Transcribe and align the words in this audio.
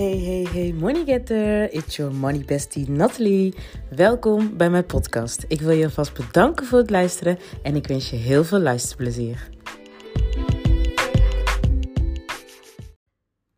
Hey, 0.00 0.18
hey, 0.18 0.46
hey, 0.52 0.72
money 0.72 1.04
getter. 1.04 1.72
It's 1.72 1.96
your 1.96 2.14
money 2.14 2.44
bestie 2.44 2.90
Natalie. 2.90 3.54
Welkom 3.90 4.56
bij 4.56 4.70
mijn 4.70 4.86
podcast. 4.86 5.44
Ik 5.48 5.60
wil 5.60 5.70
je 5.70 5.84
alvast 5.84 6.14
bedanken 6.14 6.66
voor 6.66 6.78
het 6.78 6.90
luisteren 6.90 7.38
en 7.62 7.76
ik 7.76 7.86
wens 7.86 8.10
je 8.10 8.16
heel 8.16 8.44
veel 8.44 8.58
luisterplezier. 8.58 9.48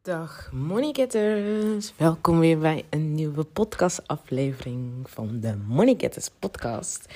Dag 0.01 0.51
money 0.53 0.91
getters. 0.93 1.93
Welkom 1.97 2.39
weer 2.39 2.59
bij 2.59 2.85
een 2.91 3.15
nieuwe 3.15 3.45
podcastaflevering 3.45 5.11
van 5.11 5.41
de 5.41 5.57
Money 5.69 5.95
Getters 5.99 6.31
podcast. 6.39 7.07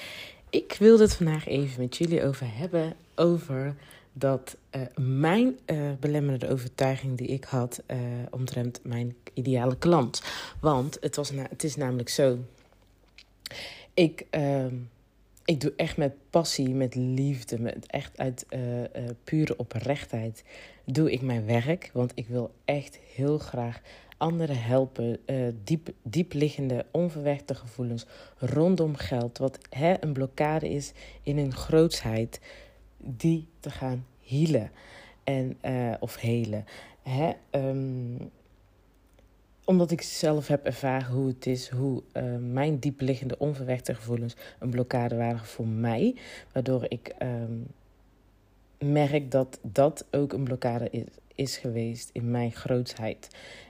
Ik 0.51 0.77
wil 0.79 0.99
het 0.99 1.15
vandaag 1.15 1.47
even 1.47 1.81
met 1.81 1.97
jullie 1.97 2.25
over 2.25 2.47
hebben 2.57 2.97
over 3.15 3.75
dat 4.19 4.57
uh, 4.71 4.83
mijn 4.97 5.59
uh, 5.67 5.91
belemmerende 6.01 6.49
overtuiging 6.49 7.19
die 7.19 7.27
ik 7.27 7.45
had 7.45 7.83
uh, 7.87 7.97
omtrent 8.31 8.81
mijn 8.83 9.17
ideale 9.35 9.77
klant. 9.77 10.23
Want 10.61 10.97
het, 11.01 11.17
was 11.17 11.31
het 11.49 11.65
is 11.65 11.77
namelijk 11.77 12.09
zo. 12.09 12.39
Ik, 13.95 14.27
ehm, 14.31 14.75
ik 15.45 15.61
doe 15.61 15.73
echt 15.77 15.97
met 15.97 16.13
passie, 16.31 16.69
met 16.69 16.95
liefde, 16.95 17.61
met 17.61 17.87
echt 17.87 18.19
uit 18.19 18.47
pure 19.25 19.57
oprechtheid 19.57 20.45
doe 20.85 21.13
ik 21.13 21.23
mijn 21.23 21.47
werk. 21.47 21.91
Want 21.93 22.13
ik 22.15 22.27
wil 22.27 22.55
echt 22.65 22.99
heel 23.15 23.39
graag 23.39 23.81
anderen 24.17 24.63
helpen. 24.63 25.19
diep, 25.65 25.91
diep 26.03 26.33
liggende, 26.33 26.87
onverwerkte 26.91 27.55
gevoelens 27.55 28.07
rondom 28.39 28.97
geld. 28.97 29.39
Wat 29.39 29.59
hè, 29.71 29.95
een 30.01 30.13
blokkade 30.13 30.69
is 30.69 30.93
in 31.23 31.39
hun 31.39 31.55
grootsheid 31.55 32.41
die 33.07 33.49
te 33.61 33.71
gaan 33.71 34.07
healen. 34.27 34.71
En, 35.25 35.57
uh, 35.65 35.95
of 36.01 36.17
helen. 36.17 36.65
Hè? 37.03 37.33
Um, 37.51 38.31
omdat 39.67 39.91
ik 39.91 40.03
zelf 40.03 40.47
heb 40.47 40.65
ervaren 40.65 41.13
hoe 41.13 41.27
het 41.27 41.47
is, 41.47 41.69
hoe 41.69 42.03
uh, 42.13 42.37
mijn 42.41 42.79
diepliggende 42.79 43.39
onverwerkte 43.39 43.95
gevoelens 43.95 44.37
een 44.59 44.71
blokkade 44.71 45.17
waren 45.17 45.45
voor 45.45 45.67
mij. 45.67 46.17
Waardoor 46.53 46.85
ik 46.89 47.15
um, 47.23 47.67
merk 48.79 49.31
dat 49.31 49.59
dat 49.63 50.07
ook 50.11 50.33
een 50.33 50.45
blokkade 50.45 50.91
is, 50.91 51.05
is 51.35 51.57
geweest 51.57 52.11
in 52.13 52.31
mijn 52.31 52.53
grootsheid. 52.53 53.29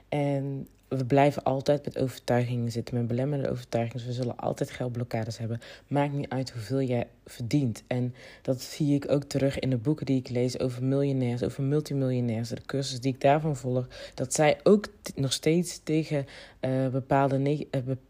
En 0.09 0.67
we 0.87 1.05
blijven 1.05 1.43
altijd 1.43 1.85
met 1.85 1.97
overtuigingen 1.97 2.71
zitten, 2.71 2.95
met 2.95 3.07
belemmerende 3.07 3.51
overtuigingen. 3.51 4.05
We 4.05 4.13
zullen 4.13 4.37
altijd 4.37 4.71
geldblokkades 4.71 5.37
hebben. 5.37 5.61
Maakt 5.87 6.13
niet 6.13 6.29
uit 6.29 6.51
hoeveel 6.51 6.81
jij 6.81 7.07
verdient. 7.25 7.83
En 7.87 8.13
dat 8.41 8.61
zie 8.61 8.95
ik 8.95 9.11
ook 9.11 9.23
terug 9.23 9.59
in 9.59 9.69
de 9.69 9.77
boeken 9.77 10.05
die 10.05 10.19
ik 10.19 10.29
lees 10.29 10.59
over 10.59 10.83
miljonairs, 10.83 11.43
over 11.43 11.63
multimiljonairs. 11.63 12.49
De 12.49 12.61
cursus 12.65 12.99
die 12.99 13.13
ik 13.13 13.21
daarvan 13.21 13.55
volg. 13.55 13.87
Dat 14.13 14.33
zij 14.33 14.59
ook 14.63 14.87
nog 15.15 15.33
steeds 15.33 15.83
tegen 15.83 16.25
uh, 16.61 16.87
bepaalde 16.87 17.67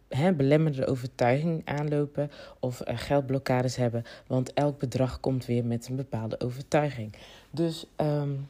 uh, 0.10 0.30
belemmerende 0.36 0.88
overtuigingen 0.88 1.62
aanlopen. 1.66 2.32
Of 2.60 2.82
uh, 2.88 2.98
geldblokkades 2.98 3.76
hebben. 3.76 4.04
Want 4.28 4.54
elk 4.54 4.80
bedrag 4.80 5.20
komt 5.20 5.46
weer 5.46 5.66
met 5.66 5.88
een 5.88 5.96
bepaalde 5.96 6.40
overtuiging. 6.40 7.14
Dus 7.52 7.86
um, 7.98 8.48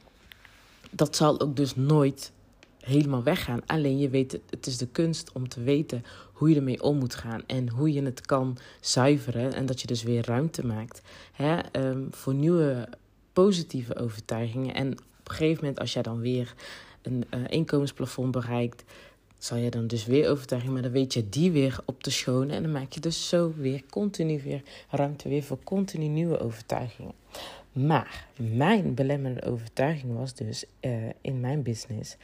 dat 0.92 1.16
zal 1.16 1.40
ook 1.40 1.56
dus 1.56 1.76
nooit 1.76 2.32
helemaal 2.88 3.24
weggaan. 3.24 3.62
Alleen 3.66 3.98
je 3.98 4.10
weet, 4.10 4.40
het 4.50 4.68
is 4.68 4.78
de 4.78 4.88
kunst 4.88 5.32
om 5.32 5.48
te 5.48 5.62
weten 5.62 6.04
hoe 6.34 6.50
je 6.50 6.56
ermee 6.56 6.84
om 6.84 6.98
moet 6.98 7.16
gaan 7.16 7.44
en 7.48 7.70
hoe 7.70 7.94
je 7.94 8.04
het 8.04 8.22
kan 8.22 8.58
zuiveren 8.82 9.54
en 9.54 9.66
dat 9.66 9.82
je 9.82 9.88
dus 9.88 10.04
weer 10.04 10.26
ruimte 10.26 10.66
maakt 10.66 11.02
hè, 11.32 11.60
um, 11.90 12.08
voor 12.12 12.34
nieuwe 12.34 12.90
positieve 13.34 13.96
overtuigingen. 13.96 14.76
En 14.76 14.92
op 14.92 15.30
een 15.30 15.36
gegeven 15.36 15.60
moment, 15.60 15.80
als 15.80 15.94
jij 15.94 16.02
dan 16.02 16.20
weer 16.20 16.54
een 17.02 17.26
uh, 17.34 17.40
inkomensplafond 17.48 18.32
bereikt, 18.32 18.84
zal 19.38 19.58
je 19.58 19.70
dan 19.70 19.88
dus 19.88 20.06
weer 20.06 20.30
overtuiging, 20.30 20.74
maar 20.74 20.82
dan 20.82 20.92
weet 20.92 21.14
je 21.14 21.30
die 21.30 21.52
weer 21.52 21.80
op 21.86 22.04
te 22.04 22.12
schonen 22.12 22.56
en 22.56 22.64
dan 22.64 22.72
maak 22.72 22.92
je 22.92 23.00
dus 23.00 23.30
zo 23.30 23.54
weer 23.56 23.84
continu 23.90 24.42
weer 24.44 24.62
ruimte 24.90 25.30
weer 25.30 25.44
voor 25.44 25.60
continu 25.64 26.08
nieuwe 26.08 26.40
overtuigingen. 26.40 27.14
Maar 27.72 28.28
mijn 28.36 28.94
belemmerende 28.94 29.44
overtuiging 29.44 30.14
was 30.14 30.34
dus 30.34 30.66
uh, 30.82 30.92
in 31.22 31.40
mijn 31.40 31.64
business 31.64 32.18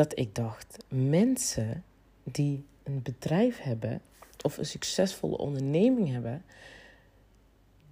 dat 0.00 0.18
ik 0.18 0.34
dacht: 0.34 0.84
mensen 0.88 1.84
die 2.24 2.64
een 2.82 3.02
bedrijf 3.02 3.60
hebben 3.60 4.02
of 4.42 4.58
een 4.58 4.66
succesvolle 4.66 5.38
onderneming 5.38 6.08
hebben, 6.10 6.44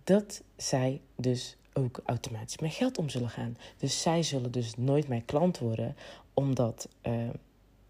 dat 0.04 0.42
zij 0.56 1.00
dus 1.16 1.56
ook 1.72 2.00
automatisch 2.04 2.58
met 2.58 2.72
geld 2.72 2.98
om 2.98 3.08
zullen 3.08 3.28
gaan. 3.28 3.56
Dus 3.76 4.02
zij 4.02 4.22
zullen 4.22 4.52
dus 4.52 4.76
nooit 4.76 5.08
mijn 5.08 5.24
klant 5.24 5.58
worden, 5.58 5.96
omdat 6.34 6.88
uh, 7.02 7.28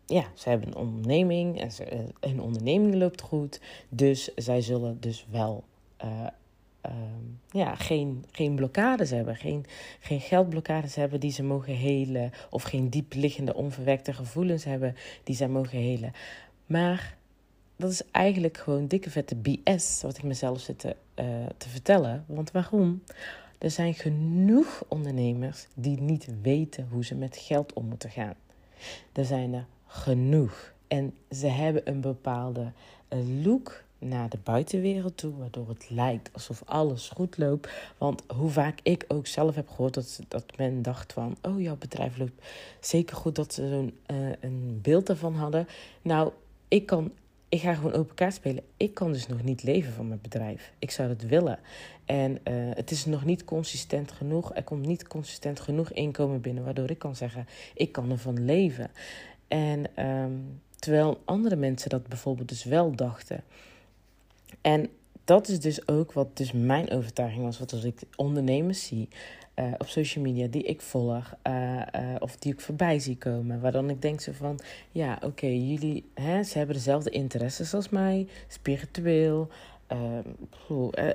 ja, 0.07 0.25
ze 0.35 0.49
hebben 0.49 0.69
een 0.69 0.77
onderneming 0.77 1.61
en 1.61 1.73
ze, 1.73 1.93
uh, 1.93 1.99
hun 2.21 2.41
onderneming 2.41 2.95
loopt 2.95 3.21
goed. 3.21 3.61
Dus 3.89 4.35
zij 4.35 4.61
zullen 4.61 5.01
dus 5.01 5.27
wel 5.31 5.65
uh, 6.05 6.27
um, 6.87 7.41
ja, 7.51 7.75
geen, 7.75 8.25
geen 8.31 8.55
blokkades 8.55 9.11
hebben, 9.11 9.37
geen, 9.37 9.65
geen 10.01 10.21
geldblokkades 10.21 10.95
hebben 10.95 11.21
die 11.21 11.33
ze 11.33 11.43
mogen 11.43 11.75
helen, 11.75 12.31
of 12.51 12.63
geen 12.63 12.89
diepliggende 12.89 13.55
onverwerkte 13.55 14.13
gevoelens 14.13 14.65
hebben 14.65 14.97
die 15.25 15.37
zij 15.37 15.49
mogen 15.49 15.79
helen. 15.79 16.13
Maar 16.67 17.17
dat 17.77 17.91
is 17.91 18.03
eigenlijk 18.11 18.57
gewoon 18.57 18.87
dikke 18.87 19.11
vette 19.11 19.37
BS, 19.37 20.03
wat 20.03 20.17
ik 20.19 20.23
mezelf 20.23 20.61
zit 20.61 20.79
te, 20.79 20.97
uh, 21.17 21.25
te 21.57 21.69
vertellen. 21.69 22.25
Want 22.27 22.51
waarom? 22.51 23.03
Er 23.59 23.71
zijn 23.71 23.95
genoeg 23.95 24.85
ondernemers 24.89 25.67
die 25.75 26.01
niet 26.01 26.29
weten 26.43 26.89
hoe 26.91 27.05
ze 27.05 27.15
met 27.15 27.37
geld 27.37 27.73
om 27.73 27.85
moeten 27.87 28.11
gaan. 28.11 28.35
Er 29.13 29.25
zijn 29.25 29.55
er 29.55 29.67
genoeg. 29.87 30.75
En 30.89 31.15
ze 31.31 31.47
hebben 31.47 31.83
een 31.85 32.01
bepaalde 32.01 32.73
look 33.43 33.85
naar 33.99 34.29
de 34.29 34.39
buitenwereld 34.43 35.17
toe, 35.17 35.37
waardoor 35.37 35.69
het 35.69 35.91
lijkt 35.91 36.31
alsof 36.33 36.63
alles 36.65 37.09
goed 37.09 37.39
loopt. 37.39 37.69
Want 37.99 38.23
hoe 38.27 38.51
vaak 38.51 38.79
ik 38.83 39.05
ook 39.09 39.27
zelf 39.27 39.55
heb 39.55 39.69
gehoord 39.69 39.95
dat, 39.95 40.21
dat 40.29 40.57
men 40.57 40.83
dacht 40.83 41.13
van, 41.13 41.37
oh 41.43 41.61
jouw 41.61 41.77
bedrijf 41.77 42.19
loopt 42.19 42.47
zeker 42.81 43.17
goed, 43.17 43.37
dat 43.37 43.55
ze 43.55 43.69
zo'n 43.69 43.99
uh, 44.07 44.33
een 44.41 44.79
beeld 44.83 45.09
ervan 45.09 45.35
hadden. 45.35 45.67
Nou, 46.03 46.33
ik 46.69 46.87
kan, 46.87 47.13
ik 47.49 47.61
ga 47.61 47.75
gewoon 47.75 47.93
open 47.93 48.15
kaart 48.15 48.35
spelen. 48.35 48.65
Ik 48.77 48.95
kan 48.95 49.13
dus 49.13 49.27
nog 49.27 49.43
niet 49.43 49.63
leven 49.63 49.93
van 49.93 50.09
mijn 50.09 50.21
bedrijf. 50.23 50.73
Ik 50.79 50.91
zou 50.91 51.09
het 51.09 51.27
willen. 51.27 51.59
En 52.05 52.33
uh, 52.33 52.55
het 52.75 52.91
is 52.91 53.05
nog 53.05 53.25
niet 53.25 53.45
consistent 53.45 54.13
genoeg. 54.13 54.55
Er 54.55 54.65
komt 54.65 54.87
niet 54.87 55.07
consistent 55.07 55.61
genoeg 55.61 55.93
inkomen 55.93 56.41
binnen, 56.41 56.65
waardoor 56.65 56.91
ik 56.91 56.99
kan 56.99 57.17
zeggen, 57.17 57.47
ik 57.75 57.93
kan 57.93 58.11
ervan 58.11 58.45
leven. 58.45 58.91
En 59.49 60.05
um, 60.07 60.61
terwijl 60.79 61.21
andere 61.25 61.57
mensen 61.57 61.91
dat 61.91 62.07
bijvoorbeeld 62.07 62.49
dus 62.49 62.65
wel 62.65 62.95
dachten. 62.95 63.45
En 64.61 64.89
dat 65.25 65.49
is 65.49 65.61
dus 65.61 65.89
ook 65.89 66.13
wat 66.13 66.37
dus 66.37 66.53
mijn 66.53 66.91
overtuiging 66.91 67.45
was. 67.45 67.59
Wat 67.59 67.73
als 67.73 67.85
ik 67.85 68.01
ondernemers 68.17 68.87
zie 68.87 69.09
uh, 69.59 69.73
op 69.79 69.87
social 69.87 70.25
media 70.25 70.47
die 70.47 70.63
ik 70.63 70.81
volg 70.81 71.35
uh, 71.47 71.77
uh, 71.77 72.15
of 72.19 72.37
die 72.37 72.53
ik 72.53 72.61
voorbij 72.61 72.99
zie 72.99 73.17
komen. 73.17 73.61
Waar 73.61 73.73
dan 73.73 73.91
ik 73.91 74.03
denk 74.03 74.21
zo 74.21 74.33
van, 74.33 74.59
ja 74.93 75.19
oké, 75.25 75.47
jullie, 75.47 76.05
hè, 76.15 76.43
ze 76.43 76.59
hebben 76.59 76.77
dezelfde 76.77 77.11
interesses 77.11 77.75
als 77.75 77.89
mij. 77.89 78.27
Spiritueel, 78.49 79.49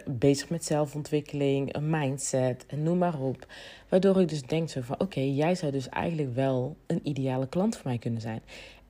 bezig 0.06 0.50
met 0.50 0.66
zelfontwikkeling, 0.66 1.76
een 1.76 1.90
mindset 1.90 2.66
noem 2.76 2.98
maar 2.98 3.20
op. 3.20 3.48
Waardoor 3.90 4.22
ik 4.22 4.30
dus 4.30 4.42
denk 4.42 4.70
zo 4.70 4.82
van, 4.82 5.00
oké, 5.00 5.20
jij 5.20 5.56
zou 5.56 5.72
dus 5.72 5.90
eigenlijk 5.90 6.36
wel 6.36 6.76
een 6.88 7.00
ideale 7.04 7.48
klant 7.48 7.76
voor 7.78 7.88
mij 7.90 7.98
kunnen 7.98 8.22
zijn. 8.22 8.42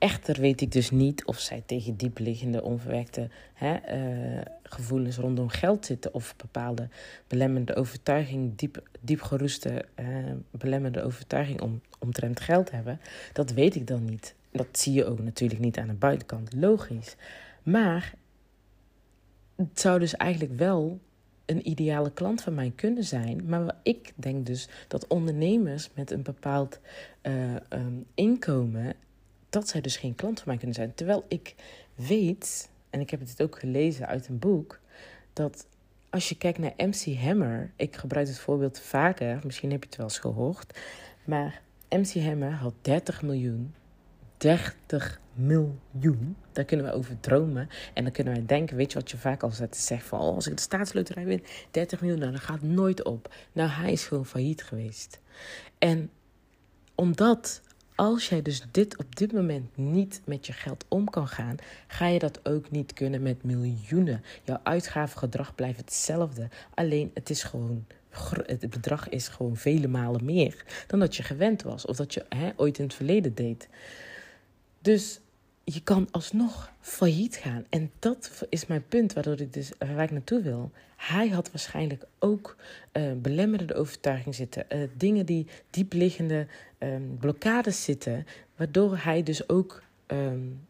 Echter 0.04 0.40
weet 0.40 0.60
ik 0.60 0.72
dus 0.72 0.90
niet 0.90 1.24
of 1.24 1.38
zij 1.38 1.62
tegen 1.66 1.96
diepliggende, 1.96 2.62
onverwerkte 2.62 3.28
hè, 3.54 3.76
uh, 3.96 4.40
gevoelens 4.62 5.16
rondom 5.16 5.48
geld 5.48 5.86
zitten. 5.86 6.14
Of 6.14 6.36
bepaalde 6.36 6.88
belemmerende 7.26 7.74
overtuiging, 7.74 8.56
diep, 8.56 8.88
diep 9.00 9.20
geroeste 9.20 9.84
uh, 10.00 10.06
belemmerende 10.50 11.02
overtuiging 11.02 11.60
om, 11.60 11.80
omtrent 11.98 12.40
geld 12.40 12.70
hebben. 12.70 13.00
Dat 13.32 13.50
weet 13.50 13.74
ik 13.74 13.86
dan 13.86 14.04
niet. 14.04 14.34
Dat 14.50 14.66
zie 14.78 14.92
je 14.92 15.04
ook 15.04 15.20
natuurlijk 15.20 15.60
niet 15.60 15.78
aan 15.78 15.88
de 15.88 15.94
buitenkant, 15.94 16.54
logisch. 16.54 17.16
Maar 17.62 18.14
het 19.56 19.80
zou 19.80 19.98
dus 19.98 20.16
eigenlijk 20.16 20.58
wel 20.58 20.98
een 21.44 21.68
ideale 21.68 22.12
klant 22.12 22.42
van 22.42 22.54
mij 22.54 22.72
kunnen 22.74 23.04
zijn. 23.04 23.48
Maar 23.48 23.76
ik 23.82 24.12
denk 24.14 24.46
dus 24.46 24.68
dat 24.88 25.06
ondernemers 25.06 25.90
met 25.94 26.10
een 26.10 26.22
bepaald 26.22 26.80
uh, 27.22 27.54
um, 27.68 28.06
inkomen 28.14 28.94
dat 29.54 29.68
zij 29.68 29.80
dus 29.80 29.96
geen 29.96 30.14
klant 30.14 30.38
van 30.38 30.48
mij 30.48 30.56
kunnen 30.56 30.76
zijn. 30.76 30.94
Terwijl 30.94 31.24
ik 31.28 31.54
weet, 31.94 32.70
en 32.90 33.00
ik 33.00 33.10
heb 33.10 33.20
het 33.20 33.42
ook 33.42 33.58
gelezen 33.58 34.06
uit 34.06 34.28
een 34.28 34.38
boek, 34.38 34.80
dat 35.32 35.66
als 36.10 36.28
je 36.28 36.36
kijkt 36.36 36.58
naar 36.58 36.72
MC 36.76 37.18
Hammer, 37.18 37.70
ik 37.76 37.96
gebruik 37.96 38.26
het 38.26 38.38
voorbeeld 38.38 38.80
vaker, 38.80 39.40
misschien 39.44 39.70
heb 39.70 39.80
je 39.80 39.88
het 39.88 39.96
wel 39.96 40.06
eens 40.06 40.18
gehoord, 40.18 40.78
maar 41.24 41.60
MC 41.88 42.14
Hammer 42.14 42.52
had 42.52 42.74
30 42.80 43.22
miljoen. 43.22 43.74
30 44.36 45.20
miljoen. 45.32 46.36
Daar 46.52 46.64
kunnen 46.64 46.86
we 46.86 46.92
over 46.92 47.20
dromen. 47.20 47.68
En 47.94 48.02
dan 48.02 48.12
kunnen 48.12 48.32
wij 48.34 48.46
denken, 48.46 48.76
weet 48.76 48.92
je 48.92 48.98
wat 48.98 49.10
je 49.10 49.16
vaak 49.16 49.42
al 49.42 49.50
zegt 49.70 50.06
van, 50.06 50.20
oh, 50.20 50.34
als 50.34 50.46
ik 50.46 50.56
de 50.56 50.62
staatsloterij 50.62 51.24
win, 51.24 51.44
30 51.70 52.00
miljoen, 52.00 52.18
nou, 52.18 52.32
dat 52.32 52.40
gaat 52.40 52.62
nooit 52.62 53.04
op. 53.04 53.34
Nou, 53.52 53.68
hij 53.68 53.92
is 53.92 54.06
gewoon 54.06 54.26
failliet 54.26 54.62
geweest. 54.62 55.20
En 55.78 56.10
omdat 56.94 57.62
als 57.94 58.28
jij 58.28 58.42
dus 58.42 58.62
dit 58.70 58.96
op 58.96 59.16
dit 59.16 59.32
moment 59.32 59.76
niet 59.76 60.20
met 60.24 60.46
je 60.46 60.52
geld 60.52 60.84
om 60.88 61.10
kan 61.10 61.28
gaan, 61.28 61.56
ga 61.86 62.06
je 62.06 62.18
dat 62.18 62.48
ook 62.48 62.70
niet 62.70 62.92
kunnen 62.92 63.22
met 63.22 63.42
miljoenen. 63.42 64.22
Jouw 64.42 64.60
uitgavengedrag 64.62 65.54
blijft 65.54 65.78
hetzelfde. 65.78 66.48
Alleen 66.74 67.10
het 67.14 67.30
is 67.30 67.42
gewoon. 67.42 67.86
Het 68.46 68.70
bedrag 68.70 69.08
is 69.08 69.28
gewoon 69.28 69.56
vele 69.56 69.88
malen 69.88 70.24
meer 70.24 70.64
dan 70.86 70.98
dat 70.98 71.16
je 71.16 71.22
gewend 71.22 71.62
was 71.62 71.86
of 71.86 71.96
dat 71.96 72.14
je 72.14 72.24
hè, 72.28 72.50
ooit 72.56 72.78
in 72.78 72.84
het 72.84 72.94
verleden 72.94 73.34
deed. 73.34 73.68
Dus 74.80 75.20
je 75.64 75.80
kan 75.82 76.08
alsnog 76.10 76.72
failliet 76.80 77.36
gaan. 77.36 77.64
En 77.68 77.90
dat 77.98 78.46
is 78.48 78.66
mijn 78.66 78.88
punt 78.88 79.12
waardoor 79.12 79.40
ik 79.40 79.52
dus, 79.52 79.72
waar 79.78 80.02
ik 80.02 80.10
naartoe 80.10 80.42
wil. 80.42 80.70
Hij 80.96 81.28
had 81.28 81.50
waarschijnlijk 81.50 82.04
ook 82.18 82.56
uh, 82.92 83.12
belemmerende 83.16 83.74
overtuiging 83.74 84.34
zitten. 84.34 84.64
Uh, 84.68 84.88
dingen 84.96 85.26
die 85.26 85.46
diepliggende 85.70 86.46
um, 86.78 87.16
blokkades 87.20 87.84
zitten. 87.84 88.26
Waardoor 88.56 88.96
hij 88.96 89.22
dus 89.22 89.48
ook 89.48 89.82
um, 90.06 90.66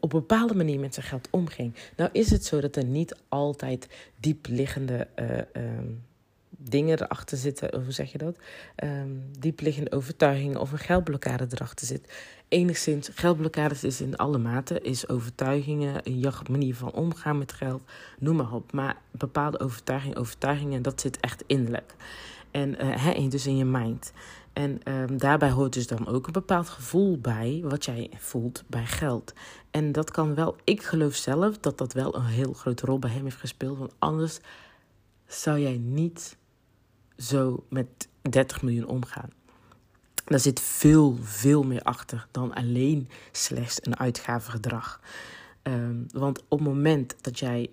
op 0.00 0.12
een 0.12 0.20
bepaalde 0.20 0.54
manier 0.54 0.80
met 0.80 0.94
zijn 0.94 1.06
geld 1.06 1.28
omging. 1.30 1.74
Nou 1.96 2.10
is 2.12 2.30
het 2.30 2.44
zo 2.44 2.60
dat 2.60 2.76
er 2.76 2.84
niet 2.84 3.16
altijd 3.28 3.88
diepliggende 4.20 5.08
uh, 5.16 5.38
um, 5.52 6.04
dingen 6.56 7.02
erachter 7.02 7.38
zitten, 7.38 7.82
hoe 7.82 7.92
zeg 7.92 8.12
je 8.12 8.18
dat? 8.18 8.36
Um, 8.84 9.30
diepliggende 9.38 9.92
overtuigingen 9.92 10.60
of 10.60 10.72
een 10.72 10.78
geldblokkade 10.78 11.46
erachter 11.50 11.86
zit. 11.86 12.14
Enigszins, 12.48 13.10
geldblokkades 13.14 13.84
is 13.84 14.00
in 14.00 14.16
alle 14.16 14.38
maten, 14.38 14.82
is 14.82 15.08
overtuigingen, 15.08 16.00
een 16.04 16.32
manier 16.50 16.74
van 16.74 16.92
omgaan 16.92 17.38
met 17.38 17.52
geld, 17.52 17.82
noem 18.18 18.36
maar 18.36 18.52
op. 18.52 18.72
Maar 18.72 18.96
bepaalde 19.10 19.60
overtuigingen, 19.60 20.16
overtuigingen, 20.16 20.82
dat 20.82 21.00
zit 21.00 21.20
echt 21.20 21.44
innerlijk. 21.46 21.94
En 22.50 22.84
uh, 22.84 23.30
dus 23.30 23.46
in 23.46 23.56
je 23.56 23.64
mind. 23.64 24.12
En 24.52 24.80
um, 24.92 25.18
daarbij 25.18 25.50
hoort 25.50 25.72
dus 25.72 25.86
dan 25.86 26.06
ook 26.06 26.26
een 26.26 26.32
bepaald 26.32 26.68
gevoel 26.68 27.18
bij 27.18 27.60
wat 27.64 27.84
jij 27.84 28.10
voelt 28.16 28.64
bij 28.66 28.86
geld. 28.86 29.32
En 29.70 29.92
dat 29.92 30.10
kan 30.10 30.34
wel, 30.34 30.56
ik 30.64 30.82
geloof 30.82 31.14
zelf 31.14 31.58
dat 31.58 31.78
dat 31.78 31.92
wel 31.92 32.14
een 32.14 32.24
heel 32.24 32.52
grote 32.52 32.86
rol 32.86 32.98
bij 32.98 33.10
hem 33.10 33.24
heeft 33.24 33.36
gespeeld. 33.36 33.78
Want 33.78 33.94
anders 33.98 34.38
zou 35.26 35.58
jij 35.58 35.76
niet 35.76 36.36
zo 37.18 37.64
met 37.68 38.08
30 38.22 38.62
miljoen 38.62 38.86
omgaan. 38.86 39.30
Daar 40.24 40.40
zit 40.40 40.60
veel, 40.60 41.18
veel 41.22 41.62
meer 41.62 41.82
achter 41.82 42.26
dan 42.30 42.54
alleen 42.54 43.08
slechts 43.32 43.86
een 43.86 43.98
uitgavengedrag. 43.98 45.00
Um, 45.62 46.06
want 46.12 46.38
op 46.48 46.58
het 46.58 46.68
moment 46.68 47.14
dat 47.20 47.38
jij 47.38 47.70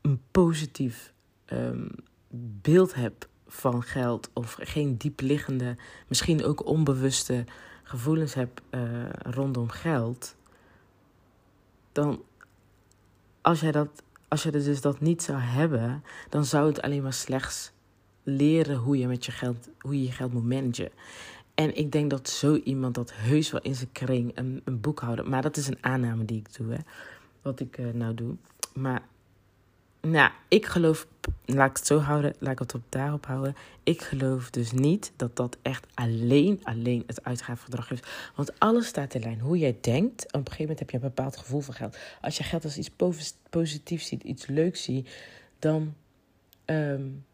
een 0.00 0.20
positief 0.30 1.12
um, 1.52 1.88
beeld 2.62 2.94
hebt 2.94 3.28
van 3.46 3.82
geld 3.82 4.30
of 4.32 4.56
geen 4.60 4.96
diepliggende, 4.96 5.76
misschien 6.08 6.44
ook 6.44 6.66
onbewuste 6.66 7.44
gevoelens 7.82 8.34
hebt 8.34 8.60
uh, 8.70 8.80
rondom 9.12 9.68
geld, 9.68 10.36
dan 11.92 12.22
als 13.40 13.60
jij 13.60 13.72
dat, 13.72 14.02
als 14.28 14.42
je 14.42 14.50
dus 14.50 14.80
dat 14.80 15.00
niet 15.00 15.22
zou 15.22 15.38
hebben, 15.38 16.04
dan 16.28 16.44
zou 16.44 16.66
het 16.66 16.82
alleen 16.82 17.02
maar 17.02 17.12
slechts 17.12 17.72
leren 18.22 18.76
hoe 18.76 18.98
je 18.98 19.06
met 19.06 19.24
je 19.24 19.32
geld, 19.32 19.68
hoe 19.78 19.98
je, 19.98 20.04
je 20.04 20.12
geld 20.12 20.32
moet 20.32 20.48
managen. 20.48 20.90
En 21.54 21.76
ik 21.76 21.92
denk 21.92 22.10
dat 22.10 22.28
zo 22.28 22.54
iemand 22.64 22.94
dat 22.94 23.12
heus 23.14 23.50
wel 23.50 23.60
in 23.60 23.74
zijn 23.74 23.92
kring 23.92 24.32
een, 24.34 24.60
een 24.64 24.80
boekhouder. 24.80 25.28
Maar 25.28 25.42
dat 25.42 25.56
is 25.56 25.66
een 25.66 25.78
aanname 25.80 26.24
die 26.24 26.38
ik 26.38 26.56
doe, 26.56 26.72
hè. 26.72 26.78
Wat 27.42 27.60
ik 27.60 27.78
uh, 27.78 27.92
nou 27.92 28.14
doe. 28.14 28.36
Maar 28.74 29.02
nou, 30.00 30.30
ik 30.48 30.66
geloof, 30.66 31.06
laat 31.44 31.70
ik 31.70 31.76
het 31.76 31.86
zo 31.86 31.98
houden, 31.98 32.34
laat 32.38 32.52
ik 32.52 32.58
het 32.58 32.74
op 32.74 32.82
daarop 32.88 33.26
houden. 33.26 33.54
Ik 33.82 34.02
geloof 34.02 34.50
dus 34.50 34.72
niet 34.72 35.12
dat 35.16 35.36
dat 35.36 35.56
echt 35.62 35.86
alleen, 35.94 36.60
alleen 36.62 37.02
het 37.06 37.24
uitgavengedrag 37.24 37.90
is. 37.90 38.00
Want 38.34 38.58
alles 38.58 38.86
staat 38.86 39.14
in 39.14 39.20
lijn. 39.20 39.40
Hoe 39.40 39.58
jij 39.58 39.78
denkt, 39.80 40.24
op 40.26 40.32
een 40.32 40.40
gegeven 40.40 40.60
moment 40.60 40.78
heb 40.78 40.90
je 40.90 40.96
een 40.96 41.02
bepaald 41.02 41.36
gevoel 41.36 41.60
van 41.60 41.74
geld. 41.74 41.96
Als 42.20 42.36
je 42.36 42.44
geld 42.44 42.64
als 42.64 42.78
iets 42.78 42.90
positiefs 43.50 44.06
ziet, 44.06 44.22
iets 44.22 44.46
leuks 44.46 44.82
ziet, 44.82 45.08
dan 45.58 45.94
um, 46.66 47.24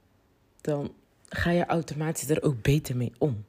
dan 0.67 0.93
ga 1.29 1.51
je 1.51 1.67
automatisch 1.67 2.29
er 2.29 2.43
ook 2.43 2.63
beter 2.63 2.97
mee 2.97 3.13
om. 3.19 3.45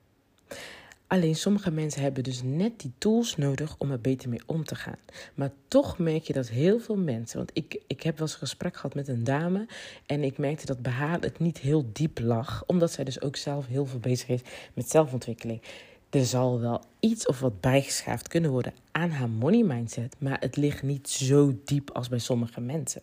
Alleen 1.07 1.35
sommige 1.35 1.71
mensen 1.71 2.01
hebben 2.01 2.23
dus 2.23 2.41
net 2.43 2.79
die 2.79 2.91
tools 2.97 3.35
nodig 3.35 3.75
om 3.77 3.91
er 3.91 4.01
beter 4.01 4.29
mee 4.29 4.41
om 4.45 4.63
te 4.63 4.75
gaan. 4.75 4.97
Maar 5.33 5.51
toch 5.67 5.97
merk 5.97 6.23
je 6.23 6.33
dat 6.33 6.49
heel 6.49 6.79
veel 6.79 6.97
mensen. 6.97 7.37
Want 7.37 7.51
ik, 7.53 7.81
ik 7.87 8.03
heb 8.03 8.17
wel 8.17 8.27
eens 8.27 8.33
een 8.33 8.47
gesprek 8.47 8.75
gehad 8.75 8.95
met 8.95 9.07
een 9.07 9.23
dame. 9.23 9.65
En 10.05 10.23
ik 10.23 10.37
merkte 10.37 10.65
dat 10.65 10.81
bij 10.81 10.91
haar 10.91 11.19
het 11.19 11.39
niet 11.39 11.57
heel 11.57 11.89
diep 11.93 12.19
lag. 12.19 12.63
Omdat 12.65 12.91
zij 12.91 13.03
dus 13.03 13.21
ook 13.21 13.35
zelf 13.35 13.67
heel 13.67 13.85
veel 13.85 13.99
bezig 13.99 14.27
is 14.27 14.41
met 14.73 14.89
zelfontwikkeling. 14.89 15.61
Er 16.09 16.25
zal 16.25 16.59
wel 16.59 16.83
iets 16.99 17.25
of 17.25 17.39
wat 17.39 17.61
bijgeschaafd 17.61 18.27
kunnen 18.27 18.51
worden 18.51 18.73
aan 18.91 19.09
haar 19.09 19.29
money 19.29 19.63
mindset. 19.63 20.15
Maar 20.19 20.39
het 20.39 20.55
ligt 20.55 20.83
niet 20.83 21.09
zo 21.09 21.59
diep 21.65 21.89
als 21.91 22.09
bij 22.09 22.19
sommige 22.19 22.61
mensen. 22.61 23.01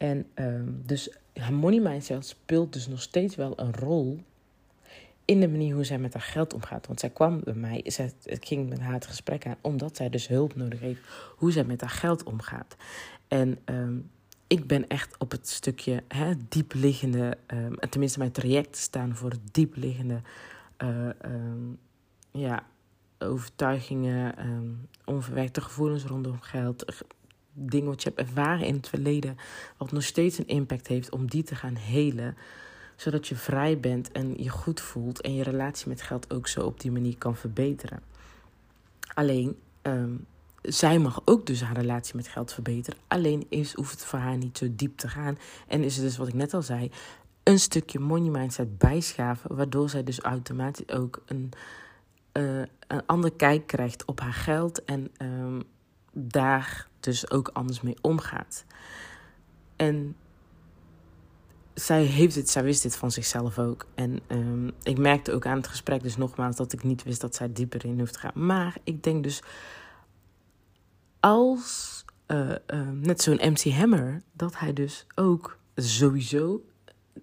En 0.00 0.26
um, 0.34 0.82
dus 0.86 1.10
haar 1.34 1.52
money 1.52 1.80
mindset 1.80 2.26
speelt 2.26 2.72
dus 2.72 2.86
nog 2.86 3.02
steeds 3.02 3.36
wel 3.36 3.60
een 3.60 3.74
rol 3.74 4.20
in 5.24 5.40
de 5.40 5.48
manier 5.48 5.74
hoe 5.74 5.84
zij 5.84 5.98
met 5.98 6.12
haar 6.12 6.22
geld 6.22 6.54
omgaat. 6.54 6.86
Want 6.86 7.00
zij 7.00 7.10
kwam 7.10 7.40
bij 7.44 7.54
mij, 7.54 7.82
zij, 7.84 8.12
het 8.22 8.46
ging 8.46 8.68
met 8.68 8.80
haar 8.80 8.92
het 8.92 9.06
gesprek 9.06 9.46
aan, 9.46 9.56
omdat 9.60 9.96
zij 9.96 10.10
dus 10.10 10.28
hulp 10.28 10.56
nodig 10.56 10.80
heeft 10.80 11.00
hoe 11.36 11.52
zij 11.52 11.64
met 11.64 11.80
haar 11.80 11.90
geld 11.90 12.22
omgaat. 12.22 12.76
En 13.28 13.58
um, 13.64 14.10
ik 14.46 14.66
ben 14.66 14.88
echt 14.88 15.18
op 15.18 15.30
het 15.30 15.48
stukje 15.48 16.02
hè, 16.08 16.32
diepliggende, 16.48 17.36
um, 17.46 17.78
tenminste 17.90 18.18
mijn 18.18 18.32
trajecten 18.32 18.80
staan 18.80 19.16
voor 19.16 19.32
diepliggende 19.52 20.20
um, 20.78 21.78
ja, 22.30 22.66
overtuigingen, 23.18 24.34
onverwerkte 25.04 25.60
gevoelens 25.60 26.04
rondom 26.04 26.40
geld, 26.40 27.04
dingen 27.52 27.88
wat 27.88 28.02
je 28.02 28.08
hebt 28.08 28.28
ervaren 28.28 28.66
in 28.66 28.74
het 28.74 28.88
verleden, 28.88 29.36
wat 29.76 29.92
nog 29.92 30.02
steeds 30.02 30.38
een 30.38 30.46
impact 30.46 30.86
heeft, 30.86 31.10
om 31.10 31.30
die 31.30 31.42
te 31.42 31.54
gaan 31.54 31.74
helen. 31.74 32.36
Zodat 32.96 33.28
je 33.28 33.36
vrij 33.36 33.80
bent 33.80 34.12
en 34.12 34.42
je 34.42 34.48
goed 34.48 34.80
voelt 34.80 35.20
en 35.20 35.34
je 35.34 35.42
relatie 35.42 35.88
met 35.88 36.02
geld 36.02 36.32
ook 36.34 36.48
zo 36.48 36.60
op 36.60 36.80
die 36.80 36.90
manier 36.90 37.18
kan 37.18 37.36
verbeteren. 37.36 38.02
Alleen, 39.14 39.56
um, 39.82 40.26
zij 40.62 40.98
mag 40.98 41.22
ook 41.24 41.46
dus 41.46 41.62
haar 41.62 41.76
relatie 41.76 42.16
met 42.16 42.28
geld 42.28 42.52
verbeteren. 42.52 43.00
Alleen 43.08 43.46
is, 43.48 43.74
hoeft 43.74 43.90
het 43.90 44.04
voor 44.04 44.18
haar 44.18 44.36
niet 44.36 44.58
zo 44.58 44.66
diep 44.70 44.96
te 44.96 45.08
gaan. 45.08 45.38
En 45.66 45.84
is 45.84 45.96
het 45.96 46.04
dus 46.04 46.16
wat 46.16 46.28
ik 46.28 46.34
net 46.34 46.54
al 46.54 46.62
zei, 46.62 46.90
een 47.42 47.58
stukje 47.58 47.98
money 47.98 48.30
mindset 48.30 48.78
bijschaven, 48.78 49.56
waardoor 49.56 49.88
zij 49.88 50.04
dus 50.04 50.20
automatisch 50.20 50.88
ook 50.88 51.22
een, 51.26 51.52
uh, 52.32 52.62
een 52.86 53.06
ander 53.06 53.32
kijk 53.32 53.66
krijgt 53.66 54.04
op 54.04 54.20
haar 54.20 54.32
geld 54.32 54.84
en 54.84 55.10
um, 55.22 55.62
daar 56.12 56.88
dus 57.00 57.30
ook 57.30 57.48
anders 57.48 57.80
mee 57.80 57.96
omgaat. 58.00 58.64
En 59.76 60.16
zij 61.74 62.02
heeft 62.02 62.34
het, 62.34 62.50
zij 62.50 62.62
wist 62.62 62.82
dit 62.82 62.96
van 62.96 63.10
zichzelf 63.10 63.58
ook. 63.58 63.86
En 63.94 64.20
um, 64.28 64.70
ik 64.82 64.98
merkte 64.98 65.32
ook 65.32 65.46
aan 65.46 65.56
het 65.56 65.66
gesprek, 65.66 66.02
dus 66.02 66.16
nogmaals, 66.16 66.56
dat 66.56 66.72
ik 66.72 66.82
niet 66.82 67.02
wist 67.02 67.20
dat 67.20 67.34
zij 67.34 67.52
dieper 67.52 67.84
in 67.84 67.98
hoeft 67.98 68.12
te 68.12 68.18
gaan. 68.18 68.46
Maar 68.46 68.76
ik 68.84 69.02
denk 69.02 69.22
dus, 69.22 69.42
als 71.20 72.04
uh, 72.26 72.50
uh, 72.66 72.88
net 72.90 73.22
zo'n 73.22 73.40
MC 73.42 73.72
Hammer, 73.72 74.22
dat 74.32 74.58
hij 74.58 74.72
dus 74.72 75.06
ook 75.14 75.58
sowieso 75.74 76.62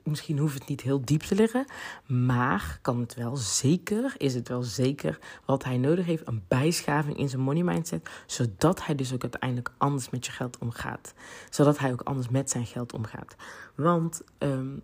misschien 0.07 0.37
hoeft 0.37 0.53
het 0.53 0.67
niet 0.67 0.81
heel 0.81 1.01
diep 1.05 1.21
te 1.21 1.35
liggen, 1.35 1.65
maar 2.05 2.79
kan 2.81 2.99
het 2.99 3.13
wel 3.13 3.37
zeker, 3.37 4.13
is 4.17 4.33
het 4.33 4.47
wel 4.47 4.63
zeker 4.63 5.19
wat 5.45 5.63
hij 5.63 5.77
nodig 5.77 6.05
heeft, 6.05 6.27
een 6.27 6.43
bijschaving 6.47 7.17
in 7.17 7.29
zijn 7.29 7.41
money 7.41 7.63
mindset, 7.63 8.09
zodat 8.25 8.85
hij 8.85 8.95
dus 8.95 9.13
ook 9.13 9.21
uiteindelijk 9.21 9.71
anders 9.77 10.09
met 10.09 10.25
je 10.25 10.31
geld 10.31 10.57
omgaat. 10.57 11.13
Zodat 11.49 11.79
hij 11.79 11.91
ook 11.91 12.01
anders 12.01 12.29
met 12.29 12.49
zijn 12.49 12.65
geld 12.65 12.93
omgaat. 12.93 13.35
Want 13.75 14.21
um, 14.37 14.81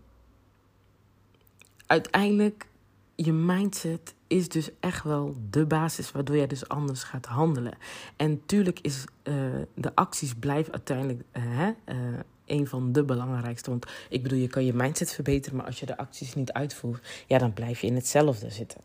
uiteindelijk, 1.85 2.67
je 3.15 3.33
mindset 3.33 4.13
is 4.27 4.49
dus 4.49 4.69
echt 4.79 5.03
wel 5.03 5.35
de 5.49 5.65
basis 5.65 6.11
waardoor 6.11 6.35
jij 6.35 6.47
dus 6.47 6.67
anders 6.67 7.03
gaat 7.03 7.25
handelen. 7.25 7.77
En 8.15 8.45
tuurlijk 8.45 8.79
is 8.79 9.05
uh, 9.23 9.35
de 9.75 9.95
acties 9.95 10.33
blijven 10.33 10.73
uiteindelijk 10.73 11.23
uh, 11.33 11.67
uh, 11.67 12.19
een 12.45 12.67
van 12.67 12.91
de 12.91 13.03
belangrijkste. 13.03 13.69
Want 13.69 13.85
ik 14.09 14.23
bedoel, 14.23 14.39
je 14.39 14.47
kan 14.47 14.65
je 14.65 14.73
mindset 14.73 15.13
verbeteren, 15.13 15.57
maar 15.57 15.65
als 15.65 15.79
je 15.79 15.85
de 15.85 15.97
acties 15.97 16.35
niet 16.35 16.51
uitvoert, 16.51 17.23
ja, 17.27 17.37
dan 17.37 17.53
blijf 17.53 17.81
je 17.81 17.87
in 17.87 17.95
hetzelfde 17.95 18.49
zitten. 18.49 18.81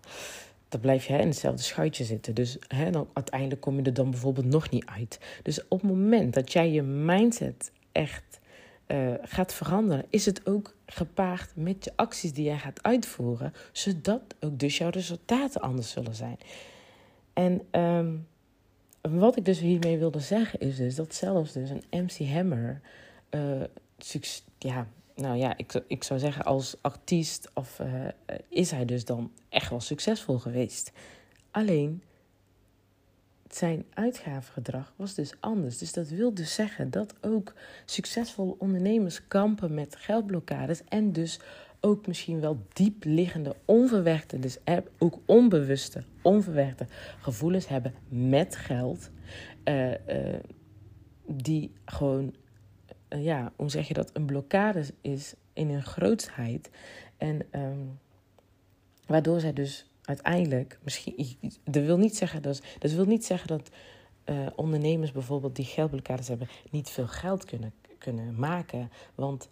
Dan 0.68 0.80
blijf 0.80 1.06
je 1.06 1.12
hè, 1.12 1.18
in 1.18 1.28
hetzelfde 1.28 1.62
schuitje 1.62 2.04
zitten. 2.04 2.34
Dus 2.34 2.56
hè, 2.68 2.90
dan, 2.90 3.08
uiteindelijk 3.12 3.60
kom 3.60 3.76
je 3.76 3.82
er 3.82 3.94
dan 3.94 4.10
bijvoorbeeld 4.10 4.46
nog 4.46 4.70
niet 4.70 4.86
uit. 4.86 5.20
Dus 5.42 5.68
op 5.68 5.80
het 5.80 5.90
moment 5.90 6.34
dat 6.34 6.52
jij 6.52 6.70
je 6.70 6.82
mindset 6.82 7.70
echt 7.92 8.40
uh, 8.88 9.14
gaat 9.22 9.54
veranderen, 9.54 10.04
is 10.08 10.26
het 10.26 10.46
ook 10.46 10.74
gepaard 10.86 11.50
met 11.54 11.84
je 11.84 11.92
acties 11.96 12.32
die 12.32 12.44
jij 12.44 12.58
gaat 12.58 12.82
uitvoeren, 12.82 13.52
zodat 13.72 14.22
ook 14.40 14.58
dus 14.58 14.78
jouw 14.78 14.90
resultaten 14.90 15.60
anders 15.60 15.90
zullen 15.90 16.14
zijn. 16.14 16.38
En 17.32 17.80
um, 17.80 18.26
wat 19.00 19.36
ik 19.36 19.44
dus 19.44 19.60
hiermee 19.60 19.98
wilde 19.98 20.20
zeggen 20.20 20.60
is 20.60 20.76
dus 20.76 20.94
dat 20.94 21.14
zelfs 21.14 21.52
dus 21.52 21.70
een 21.70 22.04
MC 22.04 22.28
Hammer 22.28 22.80
ja, 24.58 24.86
nou 25.14 25.36
ja, 25.36 25.56
ik, 25.56 25.82
ik 25.86 26.04
zou 26.04 26.20
zeggen 26.20 26.44
als 26.44 26.76
artiest 26.80 27.50
of, 27.54 27.78
uh, 27.78 28.08
is 28.48 28.70
hij 28.70 28.84
dus 28.84 29.04
dan 29.04 29.32
echt 29.48 29.70
wel 29.70 29.80
succesvol 29.80 30.38
geweest. 30.38 30.92
Alleen 31.50 32.02
zijn 33.48 33.84
uitgavengedrag 33.94 34.92
was 34.96 35.14
dus 35.14 35.34
anders. 35.40 35.78
Dus 35.78 35.92
dat 35.92 36.08
wil 36.08 36.34
dus 36.34 36.54
zeggen 36.54 36.90
dat 36.90 37.14
ook 37.20 37.54
succesvolle 37.84 38.54
ondernemers 38.58 39.28
kampen 39.28 39.74
met 39.74 39.96
geldblokkades 39.96 40.82
en 40.88 41.12
dus 41.12 41.40
ook 41.80 42.06
misschien 42.06 42.40
wel 42.40 42.62
diep 42.72 43.04
liggende, 43.04 43.56
onverwerkte, 43.64 44.38
dus 44.38 44.58
ook 44.98 45.18
onbewuste, 45.24 46.02
onverwerkte 46.22 46.86
gevoelens 47.20 47.68
hebben 47.68 47.94
met 48.08 48.56
geld. 48.56 49.10
Uh, 49.64 49.94
die 51.26 51.72
gewoon, 51.84 52.34
ja, 53.08 53.52
hoe 53.56 53.70
zeg 53.70 53.88
je 53.88 53.94
dat, 53.94 54.10
een 54.12 54.24
blokkade 54.24 54.84
is 55.00 55.34
in 55.52 55.70
hun 55.70 55.82
grootsheid. 55.82 56.70
En 57.16 57.46
um, 57.52 57.98
waardoor 59.06 59.40
zij 59.40 59.52
dus 59.52 59.90
uiteindelijk, 60.02 60.78
misschien, 60.82 61.36
dat 61.64 61.84
wil 61.84 61.98
niet 61.98 62.16
zeggen 62.16 62.42
dat, 62.42 62.62
dat, 62.78 62.90
wil 62.90 63.04
niet 63.04 63.24
zeggen 63.24 63.48
dat 63.48 63.70
ondernemers 64.54 65.12
bijvoorbeeld 65.12 65.56
die 65.56 65.64
geldblokkades 65.64 66.28
hebben, 66.28 66.48
niet 66.70 66.90
veel 66.90 67.06
geld 67.06 67.44
kunnen, 67.44 67.72
kunnen 67.98 68.38
maken. 68.38 68.90
Want 69.14 69.48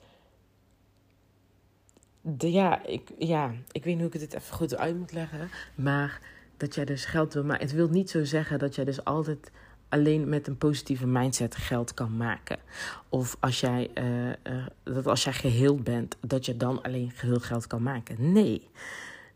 de, 2.20 2.52
ja, 2.52 2.84
ik, 2.84 3.10
ja, 3.18 3.54
ik 3.72 3.84
weet 3.84 3.94
niet 3.94 4.04
hoe 4.04 4.12
ik 4.12 4.20
dit 4.20 4.34
even 4.34 4.54
goed 4.54 4.76
uit 4.76 4.98
moet 4.98 5.12
leggen. 5.12 5.50
Maar 5.74 6.20
dat 6.56 6.74
jij 6.74 6.84
dus 6.84 7.04
geld 7.04 7.34
wil 7.34 7.44
maken. 7.44 7.66
Het 7.66 7.74
wil 7.74 7.88
niet 7.88 8.10
zo 8.10 8.24
zeggen 8.24 8.58
dat 8.58 8.74
jij 8.74 8.84
dus 8.84 9.04
altijd 9.04 9.50
alleen 9.88 10.28
met 10.28 10.46
een 10.46 10.58
positieve 10.58 11.06
mindset 11.06 11.56
geld 11.56 11.94
kan 11.94 12.16
maken. 12.16 12.58
Of 13.08 13.36
als 13.40 13.60
jij, 13.60 13.90
uh, 13.94 14.28
uh, 14.28 14.66
dat 14.82 15.06
als 15.06 15.24
jij 15.24 15.32
geheeld 15.32 15.84
bent, 15.84 16.16
dat 16.20 16.46
je 16.46 16.56
dan 16.56 16.82
alleen 16.82 17.10
geheel 17.10 17.40
geld 17.40 17.66
kan 17.66 17.82
maken. 17.82 18.32
Nee. 18.32 18.70